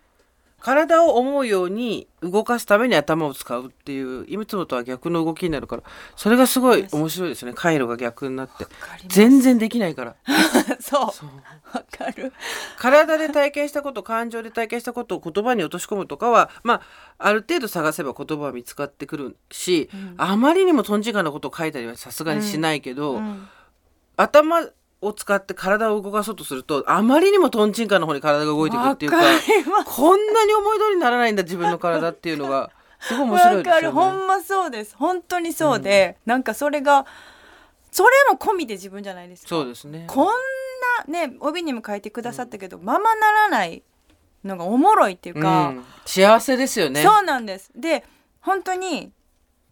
[0.59, 5.83] 体を思うように動かすために頭を使うっていういつもとは逆の動きになるから
[6.15, 7.53] それがすごい面白いですね。
[7.53, 8.65] 回路が逆になって。
[9.07, 10.15] 全然できないから。
[10.81, 11.01] そう。
[11.01, 12.33] わかる。
[12.77, 16.81] 体で体験したこと感情で体験したことを言葉に落とし込むとかはまあ
[17.19, 23.25] ある程度探せば言葉は見つかってくるし、うん、あまりにもとんちかなことを書いたりはさすがにしないけど、うん。
[23.25, 23.47] うん、
[24.15, 24.67] 頭
[25.01, 29.17] を使って体を動かそうとするとあまりにもとんちんかんの方に体が動いていくっていうか
[29.85, 33.87] こんなに思い通りにならないんだ自分の体っていうのがすごい面白いですよね。
[33.89, 34.95] ほんまそうです。
[34.95, 37.05] 本当にそうで、うん、なんかそれが
[37.91, 39.49] それも込みで自分じゃないですか。
[39.49, 40.05] そうですね。
[40.07, 40.27] こん
[41.07, 43.83] なね帯にも書いてくださったけど、うん、ままならない
[44.43, 47.03] のがおもろいっていうか、うん、幸せですよね。
[47.03, 47.71] そうなんです。
[47.75, 48.03] で
[48.41, 49.11] 本当に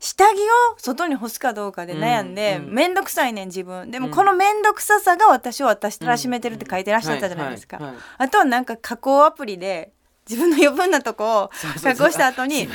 [0.06, 3.90] 下着を外に干すかどうかで悩んで、面倒、くさいねん自分。
[3.90, 7.80] でもこの面倒くささが私を私たらしめてるって書いてらっしゃったじゃないですか、
[8.20, 9.94] あとはなんか加工アプリで
[10.30, 11.52] 自分の余分なとこを
[11.82, 12.68] 加工した後に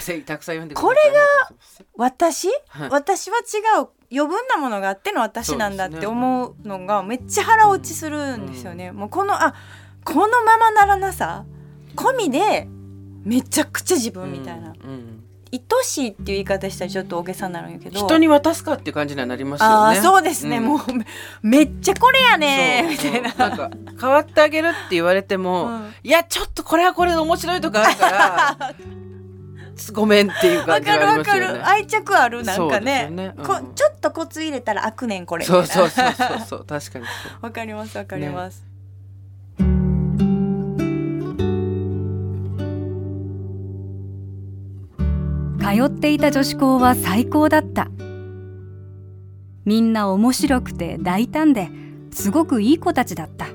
[0.74, 1.54] これが
[1.96, 2.48] 私、
[2.90, 9.54] 私は違う余分なものがあっての私なんだって思うのがめっちゃ腹落ちするんですよね、もうこのあ
[10.04, 11.44] このままならなさ
[11.94, 12.66] 込みで
[13.22, 14.72] めちゃくちゃ自分みたいな、
[15.52, 17.98] 愛しいっていう言い方したらちょっと大げさになるんやけど。
[17.98, 19.98] 人に渡すかっていう感じにはなりますよね。
[19.98, 20.80] あそうですね、うん、もう
[21.42, 23.34] めっちゃこれやねみたいな。
[23.34, 23.70] なんか
[24.00, 28.74] 変わってあげるって言われても、うん、いやちょっとこれはこれで面白いとかあるから
[29.92, 31.24] ごめんっていう感じがありますよね。
[31.24, 33.34] かる愛着あるなんかね、ね。
[33.36, 35.44] うん、こちょっとコツ入れたら悪ねんこれ。
[35.44, 36.64] そうそうそうそうそう。
[36.64, 37.04] 確かに
[37.40, 38.60] わかりますわかります。
[38.60, 38.69] ね
[45.86, 47.88] っていた女子校は最高だった。
[49.64, 51.68] みんな面白くて大胆で
[52.10, 53.46] すごくいい子たちだった。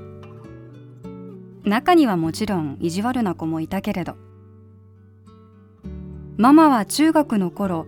[1.63, 4.16] 中にはもちろん意地悪な子もいたけれど。
[6.38, 7.88] ママは中学の頃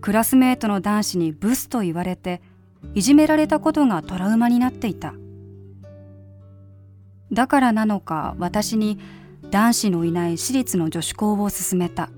[0.00, 2.42] クラスメートの男子にブスと言われて
[2.94, 5.14] いじめられたことがトラウマになっていた。
[7.32, 8.98] だからなのか私に
[9.50, 12.10] 男子のいない私立の女子校を勧めた。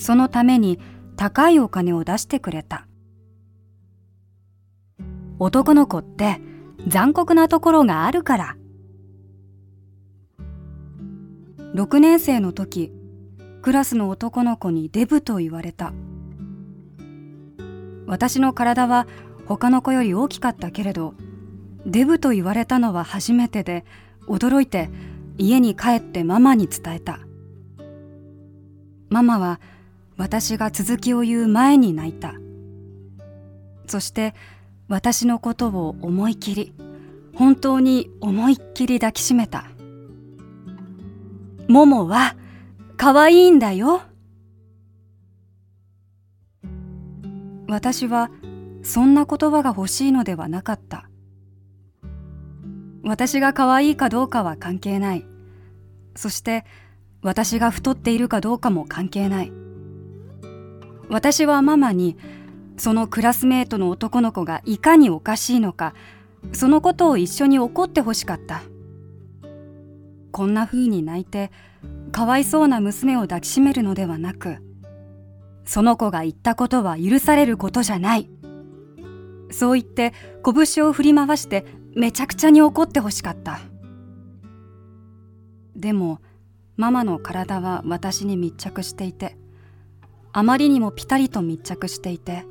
[0.00, 0.80] そのために
[1.16, 2.86] 高いお金を出してくれた。
[5.38, 6.40] 男の子って
[6.88, 8.56] 残酷なところがあるから。
[11.74, 12.92] 6年生の時
[13.62, 15.92] クラスの男の子にデブと言われた。
[18.06, 19.06] 私の体は
[19.46, 21.14] 他の子より大きかったけれど
[21.86, 23.84] デブと言われたのは初めてで
[24.26, 24.90] 驚いて
[25.38, 27.20] 家に帰ってママに伝えた。
[29.10, 29.60] ママは
[30.20, 32.34] 私が続きを言う前に泣いた。
[33.86, 34.34] そして
[34.86, 36.74] 私のことを思い切り
[37.34, 39.64] 本当に思いっきり抱きしめた。
[41.68, 42.36] ももは
[42.98, 44.02] 可愛いんだよ。
[47.66, 48.30] 私は
[48.82, 51.08] そんな言葉が欲しいのではなかった。
[53.02, 55.24] 私が可愛いかどうかは関係ない。
[56.14, 56.66] そして
[57.22, 59.69] 私が太っているかどうかも関係ない。
[61.10, 62.16] 私はママに
[62.76, 65.92] そのクラスメートの男の子がいかにおかしいのか
[66.52, 68.62] そのことを一緒に怒ってほしかった。
[70.32, 71.50] こんな風に泣いて
[72.12, 74.58] かわいそうな娘を抱きしめるのではなく
[75.64, 78.30] その子が言ったことは許されることじゃない。
[79.50, 80.12] そう言って
[80.44, 83.60] 拳を振り回してめちゃくちゃに怒ってほしかった。
[85.74, 86.20] でも
[86.76, 89.36] ママの体は私に密着していて
[90.32, 92.44] あまりにもピタリと密着していて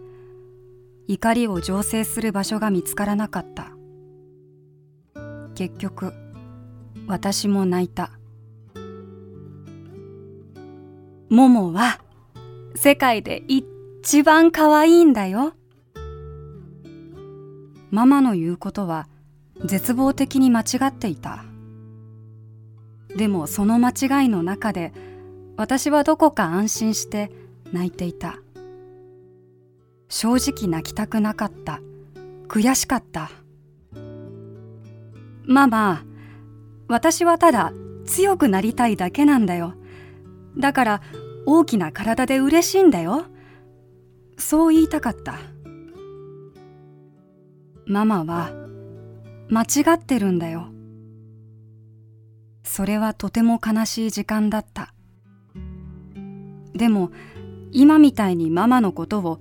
[1.08, 3.72] 怒りを醸成する場所が見つからなかった。
[5.56, 6.14] 結局
[7.08, 8.12] 私も泣いた。
[11.30, 12.00] ももは
[12.76, 15.54] 世界で一番可愛いんだよ。
[17.92, 19.08] ママの言うことは
[19.66, 21.44] 絶望的に間違っていた。
[23.18, 24.94] でもその間違いの中で
[25.58, 27.32] 私はどこか安心して
[27.72, 28.40] 泣いていた。
[30.08, 31.82] 正直泣きたくなかった。
[32.48, 33.30] 悔しかった。
[35.46, 36.04] ママ
[36.88, 37.72] 私はただ
[38.06, 39.76] 強くなりたいだけなんだよ。
[40.58, 41.02] だから
[41.46, 43.26] 大きな体で嬉しいんだよ。
[44.38, 45.40] そう言いたかった。
[47.86, 48.52] ママは
[49.50, 50.70] 間違ってるんだよ。
[52.64, 54.94] それはとても悲しい時間だった。
[56.74, 57.12] でも
[57.72, 59.40] 今みたいにママのことを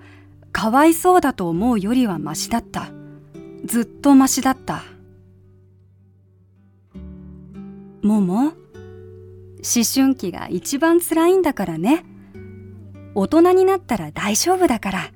[0.52, 2.90] かわいそうだと思うよりはマシだった。
[3.64, 4.82] ずっとマシだった。
[8.02, 8.54] もも思
[9.92, 12.04] 春期が一番辛いんだからね。
[13.14, 15.10] 大人になったら大丈夫だから。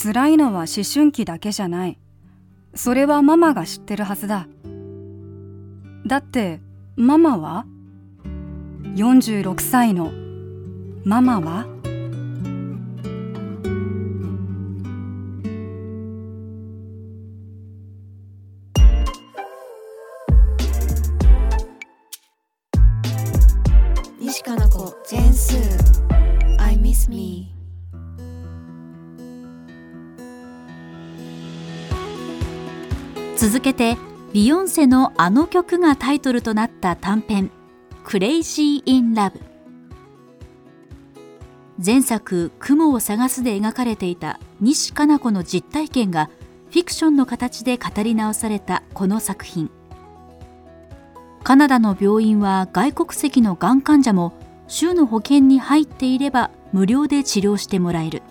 [0.00, 1.98] 辛いのは思春期だけじゃない。
[2.74, 4.46] それはママが知ってるはずだ。
[6.06, 6.60] だって
[6.96, 7.66] ママは
[8.82, 10.12] 46歳の
[11.04, 11.66] ママは？
[24.20, 26.60] 西加奈子ジェーン・スー。
[26.60, 27.54] I miss me
[33.36, 33.96] 続けて
[34.32, 37.50] ビヨンセのあの曲がタイトルとなった短編
[38.08, 39.38] Crazy in Love
[41.84, 46.30] 前作「雲を探す」で描かれていた西加奈子の実体験が
[46.70, 49.70] フィクションの形で語り直されたこの作品。
[51.44, 54.32] カナダの病院は外国籍のがん患者も
[54.68, 58.22] 州の保険に入っていれば無料で治療してもらえる。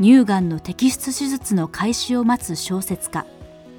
[0.00, 3.26] 乳がんの摘出手術の開始を待つ小説家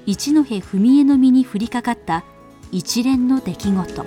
[0.06, 2.22] 一戸文江の身に降りかかった
[2.72, 4.04] 一連の出来事。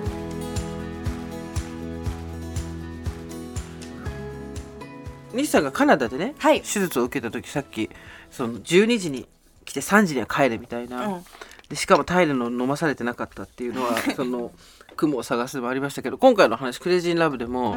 [5.34, 7.90] 西さんがカナダでね、はい、手術を受けた時さっき
[8.30, 9.28] その12時に
[9.66, 11.24] 来て3時には帰れみたいな、うん、
[11.70, 14.52] でしかもタイルの飲まされてなかったっていうのは その
[14.96, 17.76] 雲を探すでもありましたけど今回の話「クレイジー・ラブ」でも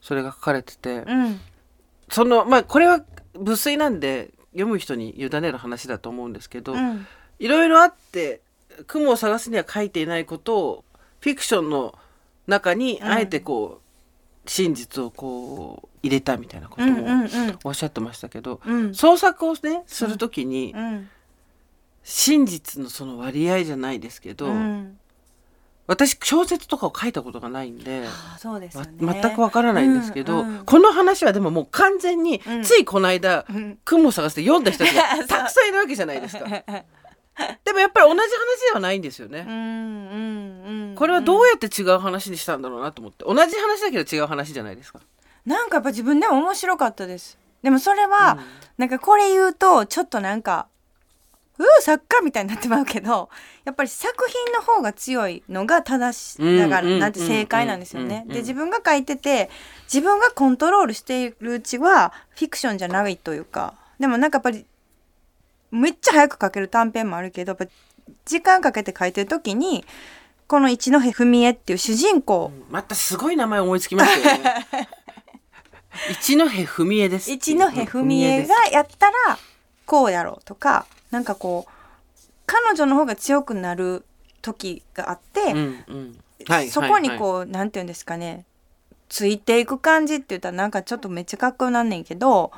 [0.00, 1.40] それが書かれてて、うん、
[2.10, 3.04] そのまあこれは
[3.38, 6.74] 無粋なんで読む人に委ねる話だと思うんですけど、
[7.38, 8.40] いろいろあって
[8.86, 10.84] 雲を探すには書いていないことを
[11.20, 11.98] フィクションの
[12.46, 17.26] 中にあえてこう、真実をこう入れたみたいなことも
[17.64, 18.60] おっしゃってましたけど、
[18.92, 20.74] 創作をねする時に、
[22.04, 24.52] 真実のその割合じゃないですけど、
[25.86, 28.04] 私小説とかを書いたことがないんで
[28.38, 28.88] そうです、ね。
[29.00, 36.44] ま、全くわからないんですけど、うんうん、この話はでももう完全に、うん、ついこの間、うん、雲を探して読んだ人たちが たくさんいるわけじゃないですか。
[37.64, 38.26] でもやっぱり同じ話
[38.68, 39.44] ではないんですよね。
[40.96, 45.00] これはどうやって違う話にしたんだろうなと思って同じ話だけど違う話じゃないですか。
[45.44, 47.38] なんかやっぱ自分でも面白かったです。
[47.62, 48.40] でもそれは、うん、
[48.78, 50.68] なんかこれ言うとちょっとなんか
[51.58, 53.28] うー作家みたいになってまうけど
[53.64, 58.24] やっぱり作品の方が強いのが正しだからなんて正解なんですよね。
[58.28, 59.50] で自分が書いてて
[59.84, 64.66] 自分がコントロールしているうちはフィクションじゃないというかでもなんかやっぱり
[65.70, 67.56] めっちゃ早く書ける短編もあるけど
[68.24, 69.84] 時間かけて書いてる時に
[70.46, 74.54] この一戸文江っていう主人公、うん、またすごい名前思いつきましたよね。
[76.10, 77.30] 一戸文江です。
[77.32, 79.38] 一戸文江がやったら
[79.86, 81.70] こうやろうとかなんかこう
[82.46, 84.04] 彼女の方が強くなる
[84.40, 85.54] 時があって、
[86.70, 88.44] そこにこう、はい、なんて言うんですかね
[89.08, 92.52] ついていく感じって言ったらなんかちょっとめっちゃかっこよなんねんけど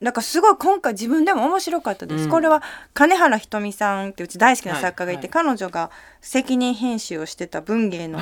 [0.00, 2.62] なんかすごい今回自分でも面白かったです、うん、これは
[2.94, 5.44] 金原ひとみさんってうち大好きな作家がいて、はい。
[5.44, 5.90] はい、彼女が
[6.22, 8.18] 責任編集をしてた文芸の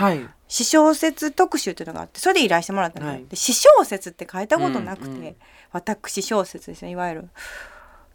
[0.49, 5.37] 詩小説特集っていうのがあってそれで依頼してもらったので、はい、詩小説って書いたことなくて、うんうん、
[5.71, 7.29] 私小説ですねいわゆる。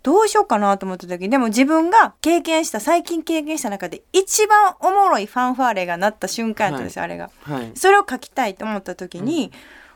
[0.01, 9.51] どうしようかなと思った時でも自分が経験した最近経験した中で一番おもろいファンファーレが鳴った瞬間やったんですよ、はい、あれが、はい、それを書きたいと思った時に、うん、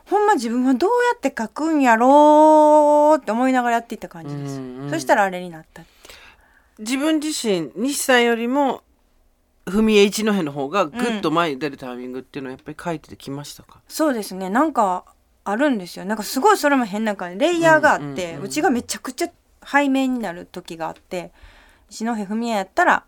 [0.10, 5.84] ほんま自分はどうやって書くんやろうって思いながらやっていった感じです、うんうん、そしたらあれになった
[6.80, 8.84] 自分自身西さんよりも
[9.66, 14.50] 文江一戸の方がぐっと前に出るタイミングっていうのはやっぱり書いててきましたか、うん、そうですね。
[14.50, 15.04] なんか
[15.44, 16.06] あるんですよ。
[16.06, 19.30] なんかすごいそれも変な感じレイヤーがあって、うちがめちゃくちゃ
[19.66, 21.32] 背面になる時があって
[21.90, 23.04] 石戸文也やったら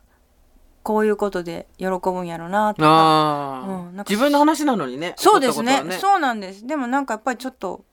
[0.84, 4.10] こういうことで喜ぶんやろなとか,、うん、なんか。
[4.10, 6.66] 自分の話なのにねそうですね、ね、そうなんです。
[6.66, 7.84] でもなんかやっぱりちょっと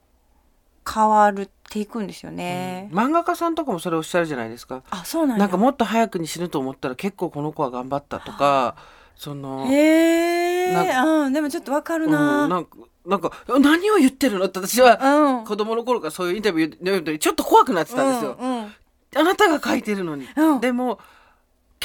[0.88, 4.82] 変わるっていくんですよね、うん、漫画家さんとかもそれおっしゃるじゃないですか。
[4.90, 8.76] あそうなんなんかもっと早くに死ぬと思ったら結構この子は頑張ったとか
[9.16, 14.46] そのへえうんでもちょっとわかるな,、うん、なんかなんか何を言ってるの？
[14.46, 18.36] って私は子供の頃からそういうインタビュー読むとちょっと怖くなってたんですよ。
[18.40, 18.72] うんうん、
[19.16, 21.00] あなたが書いてるのに、うん、でも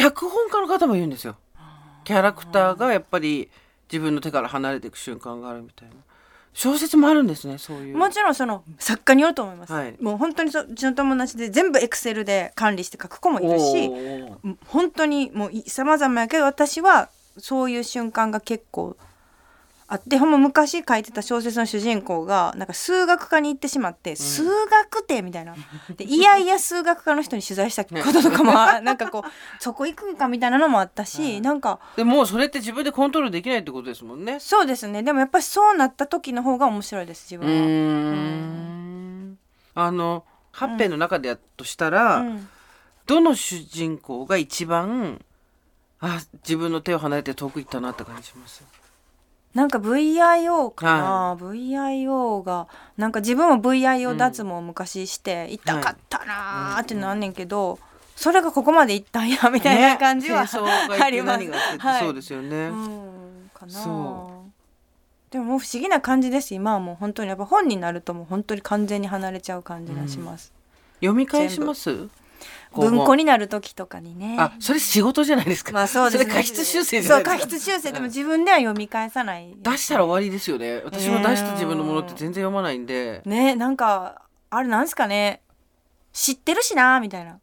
[0.02, 1.36] 脚本家の方も言うんですよ。
[2.04, 3.50] キャラクターがやっぱり
[3.92, 5.96] 自分の手から離れていく瞬間があるみたいな。
[6.54, 13.90] 小説もあるんですねそういうもちろんその作家によると思います、はい、もう本当にそうちの友達で全部エクセルで管理して書く子もいるし
[14.68, 18.98] 本当にもう様々やけど私はそういう瞬間が結構
[19.94, 25.54] あってほんま昔書いてた小説の主人公がなんか数学科に行ってしまって、うん、数学ってみたいな。
[25.98, 34.40] でいやいや数学科の人に取材したこととかもなんかこうそこ行くんかみたいなのもあったし、うん、なんかでもそれって自分でコントロールできないってことですもんね。
[34.40, 35.04] そうですね。
[35.04, 37.62] でもやっぱりそうなった時の方が面白いです自分は。
[37.62, 39.38] うん。
[39.76, 40.24] あの
[40.54, 42.48] ハッペンの中でやとしたら、うん、
[43.08, 45.20] どの主人公が一番
[46.00, 48.64] あ自分の手を離れて遠く行ったなって感じします？
[49.54, 51.04] なんか VIO かな、
[51.36, 52.68] はい、VIO が
[52.98, 57.78] なんか自分も VIO 脱毛昔して痛かったなーってなんねんけど、
[58.16, 60.50] それがここまでいったんやみたいな感じは、ね、
[61.02, 61.50] あります。
[61.80, 62.68] はい、そうですよね。
[62.68, 64.28] うん、かな。
[65.32, 67.30] でももう不思議な感じです今はもう本当に。
[67.30, 70.54] やっぱ本になるともう本当に完全に離れちゃう感じがします。
[71.02, 72.10] うん、読み返します？
[72.74, 74.38] 文庫になる時とかにね。
[74.40, 75.72] あそれ仕事じゃないですか。
[75.72, 76.34] まあそうですね。
[76.34, 79.54] 過失修正そう過失修正でも自分では読み返さない。
[79.58, 80.82] 出したら終わりですよね。
[80.84, 83.22] 私も出した自分のものって全然読まないんで。
[83.26, 85.42] ねなんかあれなんですかね。
[86.14, 87.40] 知ってるしなみたいな。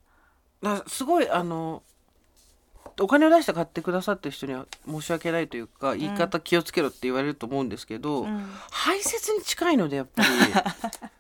[0.87, 1.83] すごいあの
[3.01, 10.29] お金を出して買ってくださってる人には申し訳ないというか言い方気をつけろって言われると思うんですけど、うん、排泄に近いのでやっぱり。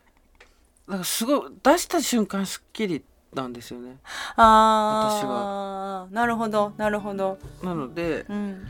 [0.88, 3.96] なんかすごい出した瞬間すっきりなんですよね。
[4.36, 6.08] あ私は。
[6.10, 7.38] なるほどなるほど。
[7.62, 8.64] なので、うん、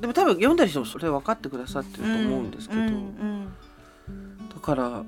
[0.00, 5.04] でも多分読んだりしてもそれ分かってくださってると思うんですけど、うんうんうん、だから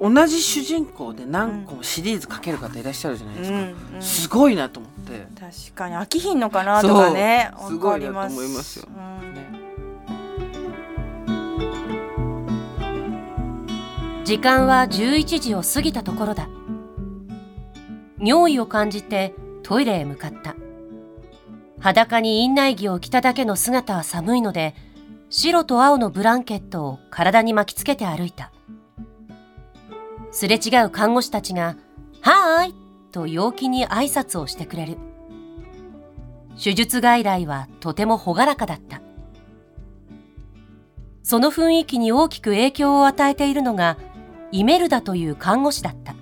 [0.00, 5.26] 同じ主人公で何個もシリーズ書ける方いらっしゃるじゃないですか、うんうん、すごいなと思って。
[5.38, 5.94] 確かに。
[5.94, 8.92] 飽きひんのかなとかねすごいなと思いますよ、ね、
[14.24, 16.48] 時間は11時を過ぎたところだ
[18.22, 20.54] 尿意を感じてトイレへ向かった。
[21.80, 24.74] 裸に院内着を着ただけの姿は寒いので、
[25.30, 28.52] 白と青のブランケットを体に巻きつけて歩いた。
[30.30, 31.76] すれ違う看護師たちが、
[32.20, 32.74] はーい
[33.10, 34.98] と陽気に挨拶をしてくれる。
[36.62, 39.02] 手術外来はとても朗らかだった。
[41.24, 43.96] その雰囲気に大きく影響を与えているのが
[44.50, 46.14] イメルダという看護師だった。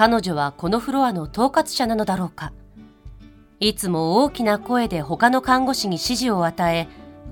[0.00, 2.54] 彼女はこのフロアの統括者なのだろうか。
[3.58, 6.88] いつも大きな声で他の看護師に指示を与え、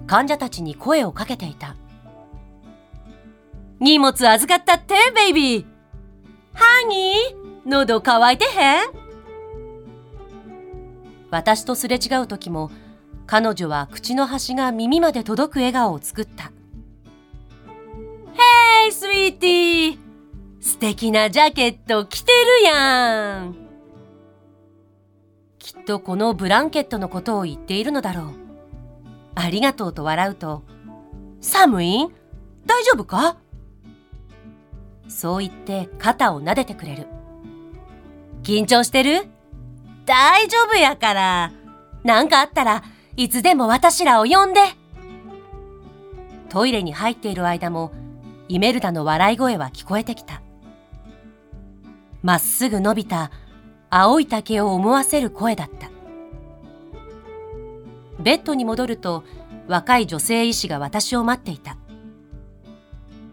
[0.07, 1.77] 患者たちに声をかけていた。
[3.81, 5.65] 荷物預かったって、ベイビー。
[6.53, 8.91] ハニー、喉乾いてへん？
[11.31, 12.71] 私とすれ違う時も、
[13.27, 16.53] 彼女は口の端が耳まで届く笑顔を作った。
[18.35, 20.08] ヘイ、スイーティー
[20.61, 23.55] 素敵なジャケット着てるやん
[25.59, 28.33] きっとこのブランケットのことを言っているのだろう。
[29.35, 30.63] ありがとうと笑うと、
[31.41, 32.09] 寒い？
[32.67, 33.37] 大丈夫か？
[35.09, 37.07] そう言って肩を撫でてくれる。
[38.43, 39.27] 緊張してる？
[40.07, 41.53] 大丈夫やから。
[42.03, 42.83] なんかあったら
[43.17, 44.61] いつでも私らを呼んで。
[46.49, 47.93] トイレに入っている間も
[48.49, 50.41] イメルダの笑い声は聞こえてきた。
[52.23, 53.31] まっすぐ伸びた
[53.91, 55.89] 青い竹を思わせる声だった。
[58.21, 59.25] ベッドに戻ると
[59.69, 61.77] 若い女性医師が私を待っていた。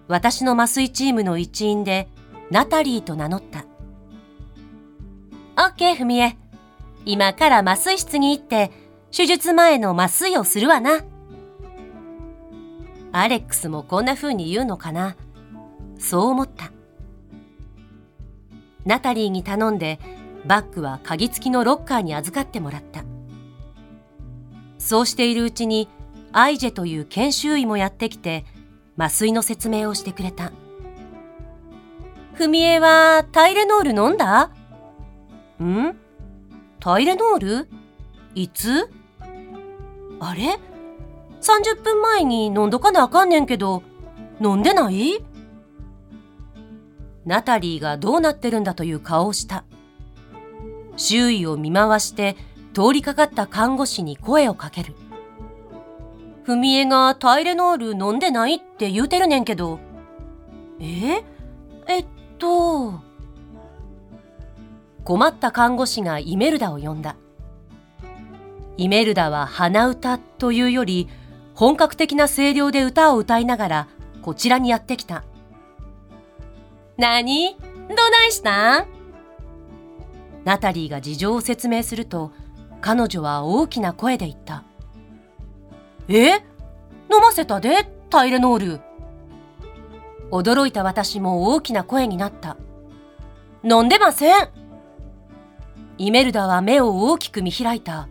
[0.08, 2.08] 私の麻酔チームの一員で
[2.52, 3.66] ナタリーと名乗った。
[5.58, 6.38] オッケー、ふみえ。
[7.06, 8.72] 今から麻酔室に行って
[9.12, 11.04] 手術前の麻酔をするわな。
[13.12, 15.16] アレックスもこんな風に言うのかな。
[15.98, 16.75] そう思った。
[18.86, 20.00] ナタリーに頼んで
[20.46, 23.04] バッグは鍵付きのロッカーに預かってもらった。
[24.78, 25.90] そうしているうちに
[26.32, 28.46] アイジェという研修医もやってきて
[28.98, 30.52] 麻酔の説明をしてくれた。
[32.34, 34.52] ふみえはタイレノール飲んだ？
[35.64, 35.96] ん？
[36.80, 37.70] タイレノール？
[38.36, 38.90] いつ？
[40.20, 40.60] あれ
[41.42, 43.82] ?30 分前に飲んどかなあかんねんけど、
[44.42, 45.24] 飲んでない？
[47.26, 49.64] ナタリーがどうなってるんだという顔をした。
[50.98, 52.38] 周囲を見回して
[52.74, 54.96] 通りかかった看護師に声をかける。
[56.44, 59.80] ふみえがタイレノール飲んでないって言うてるねんけど。
[60.80, 61.24] え？
[61.88, 62.06] えっ
[62.38, 63.02] と。
[65.04, 67.16] 困った看護師がイメルダを呼んだ。
[68.78, 71.08] イメルダは鼻歌というより
[71.54, 73.88] 本格的な声量で歌を歌いながら
[74.22, 75.24] こちらにやってきた。
[76.98, 77.58] 何？
[77.90, 78.88] どないしたん？
[80.44, 82.32] ナタリーが事情を説明すると、
[82.82, 84.64] 彼女は大きな声で言った。
[86.08, 86.36] え？
[87.12, 88.82] 飲ませたで、タイレノール。
[90.32, 92.58] 驚いた私も大きな声になった。
[93.64, 94.50] 飲んでません。
[95.98, 98.08] イメルダは目を大きく見開いた。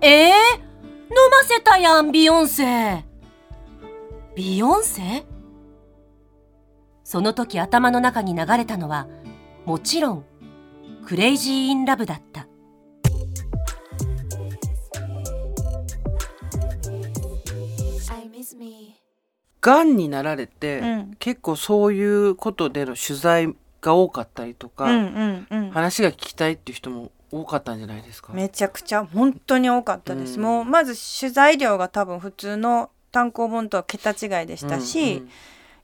[0.00, 0.28] え？
[0.28, 0.32] ー、飲
[1.30, 3.04] ませたやん、ビヨンセ。
[4.34, 5.24] ビヨンセ？
[7.08, 9.06] その時頭の中に流れたのは、
[9.64, 10.24] もちろん、
[11.06, 12.48] Crazy in Love だった。
[19.60, 28.32] がんになられて、うん、結構そういうことでの取材が多かったりとか、うんうんうん、話が聞きたいっていう人も多かったんじゃないですか？
[28.32, 35.30] めちゃくちゃ本当に多かったです、うん、もうまず取材量が多分普通の単行本とは桁違いでしたし、うんうん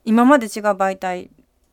[0.05, 1.31] 今まで違う媒体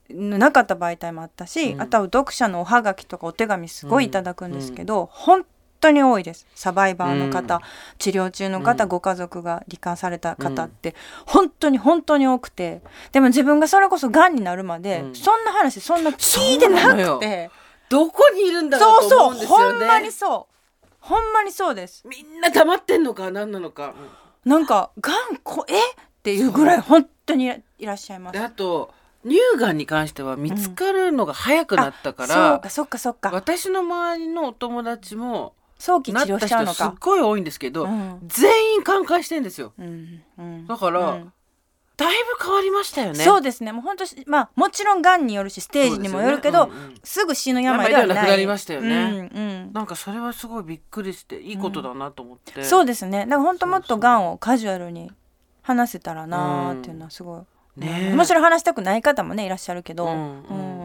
[0.10, 5.46] なかった媒体もあったし、うん、あとは読者のおはがきとかお手紙すごいいただくんですけど、うん、本
[5.80, 6.48] 当に多いです。
[6.56, 7.62] サバイバーの方、うん、
[8.00, 10.96] 治療中の方、ご家族が罹患された方って、
[11.26, 12.82] 本当に本当に多くて
[13.12, 17.50] でも自分がそれこそがんになるまで、そんな話そんな聞いてなくて。
[17.90, 19.64] どこにいるんだろうと思うんですよね。
[19.64, 20.48] そうそうほんまにそ
[20.84, 20.86] う。
[21.00, 22.08] ほんまにそうです。
[22.08, 23.96] みんな黙ってんのか何なのか、
[24.46, 25.74] なんかがんこえ？
[25.80, 28.40] っていうぐらい本当にいらっしゃいます。
[28.40, 28.94] あと
[29.26, 33.32] 乳がんに関しては見つかるのが早くなったから、うん、そうかそっかそっか。
[33.34, 36.92] 私の周りのお友達も早期治療しちゃうのか。
[36.92, 41.20] すっごい多いんですけど、うん、全員寛解してんですよ、うんうん、だから、
[41.98, 43.16] だいぶ変わりましたよね。
[43.16, 43.74] そうですね。
[43.74, 46.76] もう本当まあもちろんがんによるしステージにもよるけどす、ね。
[46.76, 46.86] うん。
[46.86, 53.26] うん、すぐ死ぬ病ではなくなりましたよね、うんうん、なんかそれはすごいびっくりしていいことだなと思って、そうですね。
[53.26, 55.12] だから本当もっとがんをカジュアルに
[55.70, 57.46] 話せたらなーっていうのはすご
[57.78, 60.80] い、ね、もちろん話したくない方もねいらっしゃるけど、うんうん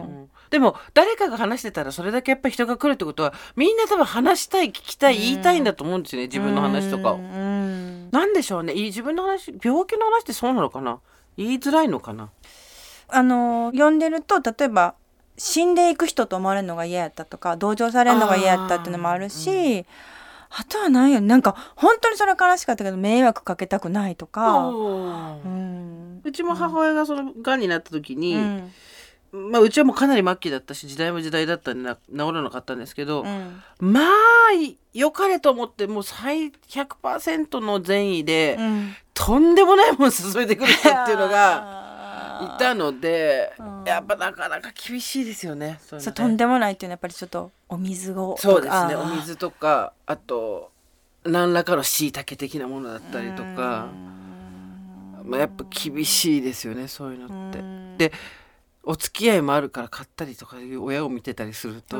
[0.51, 7.17] でも誰かが話してたらそれだけやっぱり人が来るってことはみんな多分話したい聞きたい言いたいんだと思うんですよね自分の話とかを。
[7.17, 8.73] なんでしょうね。
[8.75, 10.99] 自分の話病気の話ってそうなのかな？
[11.35, 12.29] 言いづらいのかな？
[13.09, 14.93] あの読んでると例えば
[15.35, 19.83] 死んでいく人と思われるのが嫌やったとか同情されるのが嫌やったっていうのもあるしあ,、
[20.63, 28.71] とは何やなんか本当にそれ悲しかったけど迷惑かけたくないとか、うん、うちも母親がそのがんになった時に、うん。
[29.31, 34.05] まあ、うちはもうかなり末期だったし時代も時代だったんで治らなかったんですけど、うん、まあ
[34.93, 41.84] 良かれと思ってもう最100%の善意で、うん、とんでもないもの進めてくる人っていうのが。
[42.43, 45.79] いたので、うん、やっぱなかなか厳しいですよね。
[45.81, 50.71] そう、ね、とんでもないっていうのはやっぱりちょっとお水をそうですねお水とかあと
[51.23, 53.89] 何らかのしいたけ的なものだったりとか、
[55.23, 57.53] まあ、やっぱ厳しいですよねそういうのっ
[57.97, 58.09] て。
[58.09, 58.13] で
[58.87, 61.97] お付き合いもあるから買ったりとかいう親を見てたりすると。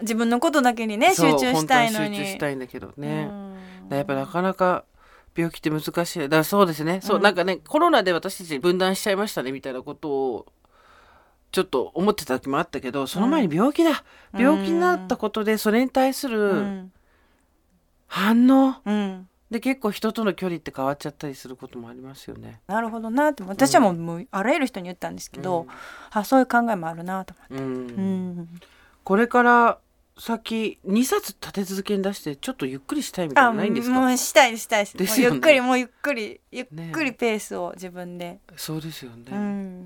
[0.00, 2.16] 自分のことだけにね集中したいのに。
[2.18, 3.30] 集中したいんだけどね。
[3.88, 4.84] やっぱなかなか
[5.36, 6.18] 病気って難しい。
[6.20, 10.46] だからそうですね、そうなんかねコロナで私たち分断しちゃいましたねみたいなことを
[11.52, 14.04] ちょっと思ってた時もあったけどその前に病気だ、
[14.34, 16.88] うん、病気になったことでそれに対する
[18.06, 19.28] 反応、うん。
[19.50, 22.60] で結構人との距離って変わっちゃったりすることもありますよね。
[22.66, 25.68] なるほどなって私はもうもうあらゆる人に言ったんですけど、うん、
[26.10, 27.70] あそういう考えもあるなと思って、うん。
[27.86, 28.60] うん、
[29.04, 29.78] これから
[30.18, 33.94] 先2冊立て続けに出してちょっとゆっくりしたいみたいなないんですか？
[34.00, 39.30] もうしたいしたいです、ね、ゆっくりもうゆっくりゆっくりペースを自分で、ね、そうですよね、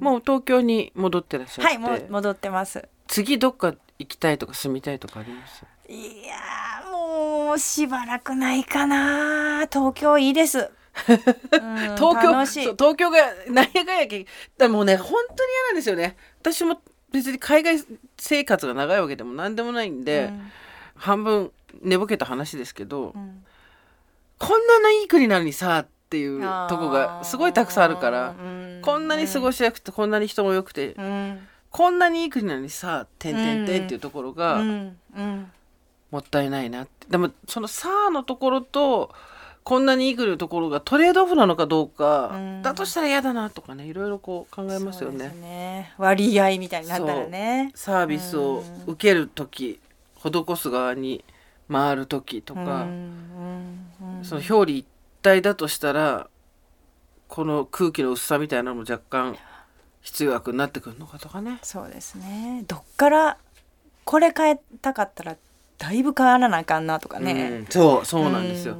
[0.01, 1.63] もう東京に戻ってらっしゃって。
[1.65, 2.89] はいもう戻ってます。
[3.09, 5.65] 次どっか行きたいとか住みたいとかあります？
[5.89, 13.19] いやもうしばらくないかな東京いいです、 東京東京が
[13.51, 14.25] 何やかんやけ
[14.57, 16.17] でもね本当に嫌なんですよね。
[16.41, 16.81] 私も
[17.13, 17.77] 別に海外
[18.19, 20.51] 生活が長いわけでも何でもないんで、うん、
[20.95, 23.45] 半分寝ぼけた話ですけど、うん、
[24.39, 28.35] こんなないい国なのにさっていうとこがすごいたくさんあるから、
[28.83, 30.97] こんなに過ごしやすくてこんなに人も良くて、
[31.71, 34.61] こんなにいい国なのにさ「てんてんてん」っていうところが、
[36.11, 37.07] もったいないなって。
[37.09, 39.15] でもその「さあ」のところと
[39.63, 45.29] こんなにいい国のところがトレードオフなのかどうか、うん、だとしたら嫌だなとかねいろいろこう考えますよね。
[45.41, 47.71] ね割合みたいになったらね。
[47.75, 49.79] サービスを受ける時、
[50.17, 51.25] 施す側に
[51.71, 52.87] 回る時とか、
[54.23, 54.87] その表裏一
[55.23, 56.29] 体だとしたら
[57.29, 59.37] この空気の薄さみたいなのも若干
[60.01, 61.59] 必要悪になってくるのかとかね。
[61.63, 63.39] そうですねどっから
[64.05, 65.37] これ変えたかったら
[65.79, 67.61] だいぶ変わらなあかんなとかね。
[67.61, 68.77] うん、そうそうなんですよ。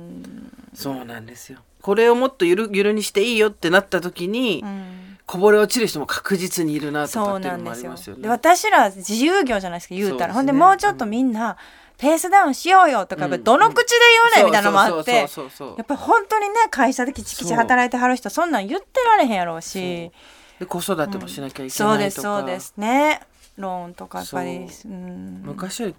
[0.75, 1.61] そうなんですよ。
[1.83, 8.23] これをもっとゆるゆるにしていいよってなった時に、うん、こぼれ落ちる人も確実にいるなとかっていうのもありますよね。
[8.23, 11.57] で私ら自由業じゃないですか言うたら、ね、ほんでもうちょっとみんな、
[11.97, 13.97] ペースダウンしようよとか、うん、どの口で
[14.35, 15.13] 言うねみたいなのもあって。
[15.13, 20.11] やっぱり本当にね会社できちきち働いてはる人そんなん言ってられへんやろうし。
[20.59, 22.75] で子育てもしなきゃいけないとか、うん、そうですそうです。
[22.77, 23.21] ね。
[23.57, 24.89] ローンとかやっぱり、う。
[24.89, 25.95] ん、昔より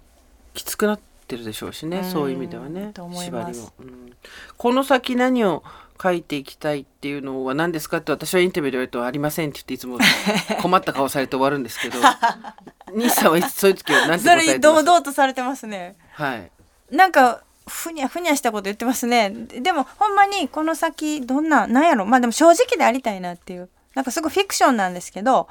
[0.54, 4.12] きつくなってってるでしょうしね、うん、そういう意味ではね縛りも、うん、
[4.56, 5.62] この先何を
[6.02, 9.98] 書いていきたいっていうのは何ですかって私はインタビューで言われると「ありません」って言っていつも
[10.60, 11.98] 困った顔されて終わるんですけど
[12.92, 15.96] 西さんはそういう時は何て答えてますそれ堂々とされてますね。
[16.12, 16.50] はい。
[16.90, 19.30] なんかふにゃふにゃしたこと言ってますね。
[19.30, 22.04] でもほんまにこの先どんななんやろ。
[22.04, 23.70] まあでも正直でありたいなっていう。
[23.94, 25.48] なんかすごいフィクションなんですけど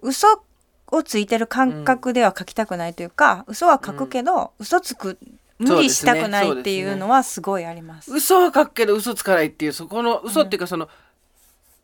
[0.00, 0.44] 嘘
[0.92, 5.18] をついてる感覚では書きたくないというか、うん、嘘は書くけど、うん、嘘つく
[5.58, 8.06] 無理したくないっていうのはすごいあります。
[8.06, 10.90] すね、嘘は書くけど嘘つかないっていうそこの嘘っていうかその、うん、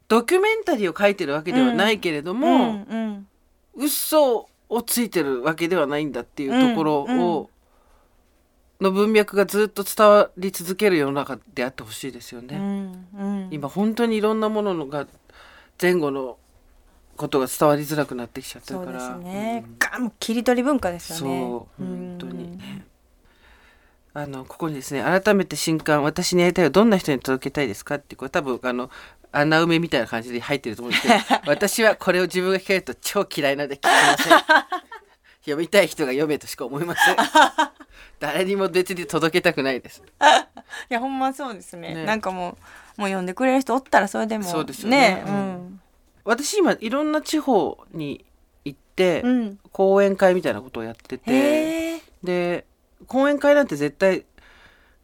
[0.09, 3.27] ドキュメンタリーを書いてるわけではないけれども、うんうん。
[3.77, 7.51] 嘘をついてるわけではないんだっていうところを、
[8.81, 12.93] の文脈がずっと伝わり続ける世の中であってほしいですよね。
[13.51, 15.07] 今本当にいろんなものが
[15.81, 16.39] 前後の
[17.19, 19.01] ことが伝わりづらくなってきちゃってるから。
[19.01, 19.65] そうですね。
[19.99, 21.41] うん、切り取り文化ですよね。
[21.41, 22.59] そう本当に。
[24.15, 28.91] あのここにですね改めて新刊私にやりたいをどんな人に届けたいですかってこれ多分あの
[29.31, 34.39] 穴埋めみたいな感じで入ってると思うんですけど 私はこれを自分が聞けると超嫌いなので聞きません。
[35.45, 37.17] 読みたい人が読めとしか思いません。
[38.19, 40.03] 誰にも別に届けたくないです。
[40.91, 42.59] いやほんまそうですね、ね、なんかも
[42.99, 45.68] うもう読んでくれる人おったらそれでもそうですよね、ね、うん
[46.29, 48.27] 私今いろんな地方に
[48.67, 52.67] 行って、うん、講演会みたいなことをやっててで
[53.07, 54.27] 講演会なんて絶対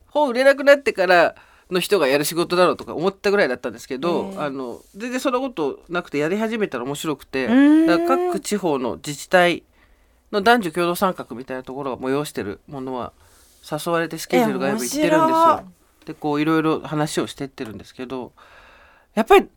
[0.09, 1.35] 本売れなくなってから
[1.71, 7.47] の人がやる仕事だろうとか思ったぐらいだったんですけどあの全然そんなことなくてやり始めたら面白くて
[7.87, 9.63] だから各地方の自治体
[10.31, 13.15] の男女共同参画みたいなところが催してるものは
[13.65, 15.73] 誘われてスケジュールがやっぱ行ってるんですよ。
[16.05, 18.33] でこういろいろ話をしてってるんですけど
[19.15, 19.49] やっぱり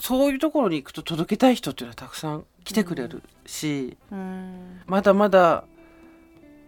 [0.00, 5.64] そういうところに行くと届けたい人っていうのはたくさん来てくれるし、うん、まだまだ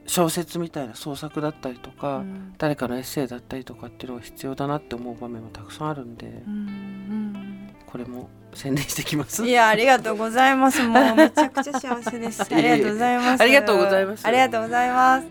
[0.06, 9.46] 小説みたいな創作だったりとか、うん、誰かのエッセイだったりとかっていうのが必要だなって思う場面もたくさんあるんで、うん、これも宣伝してきます。
[9.46, 10.82] いやありがとうございます。
[10.82, 12.42] もうめちゃくちゃ幸せです。
[12.42, 14.26] ありがとうございますありがとうございます。
[14.26, 15.26] ありがとうございます。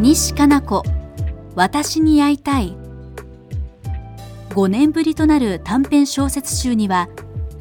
[0.00, 0.82] 西加奈子
[1.54, 2.83] 私に会いたい
[4.54, 7.08] 5年ぶりとなる短編小説集には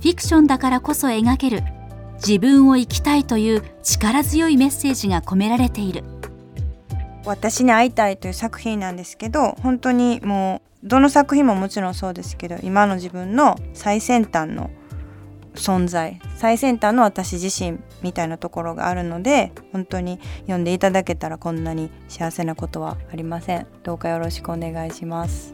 [0.02, 1.64] フィクションだからこそ描ける
[2.18, 6.04] 自分を生きたいという力強いメッセージが込められている。
[7.26, 14.70] 私に会いたいという作品なんですけど本当にもうどの作品ももちろんそうですけど今の自分の最先端の
[15.56, 23.66] 存在最先端の私自身みたいなところがあるので本当に読んでいただけたらこんなに幸せなことはありません。
[23.82, 25.54] どうかよろしくお願いします。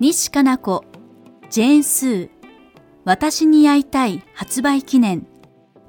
[0.00, 0.84] 西加奈子
[1.50, 2.30] ジェーン・スー
[3.04, 5.26] 私に会いたい発売記念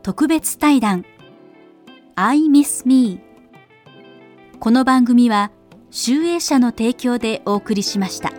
[0.01, 1.05] 特別対談
[2.15, 3.21] I miss me
[4.59, 5.51] この番組は
[5.91, 8.38] 集英社の提供でお送りしました。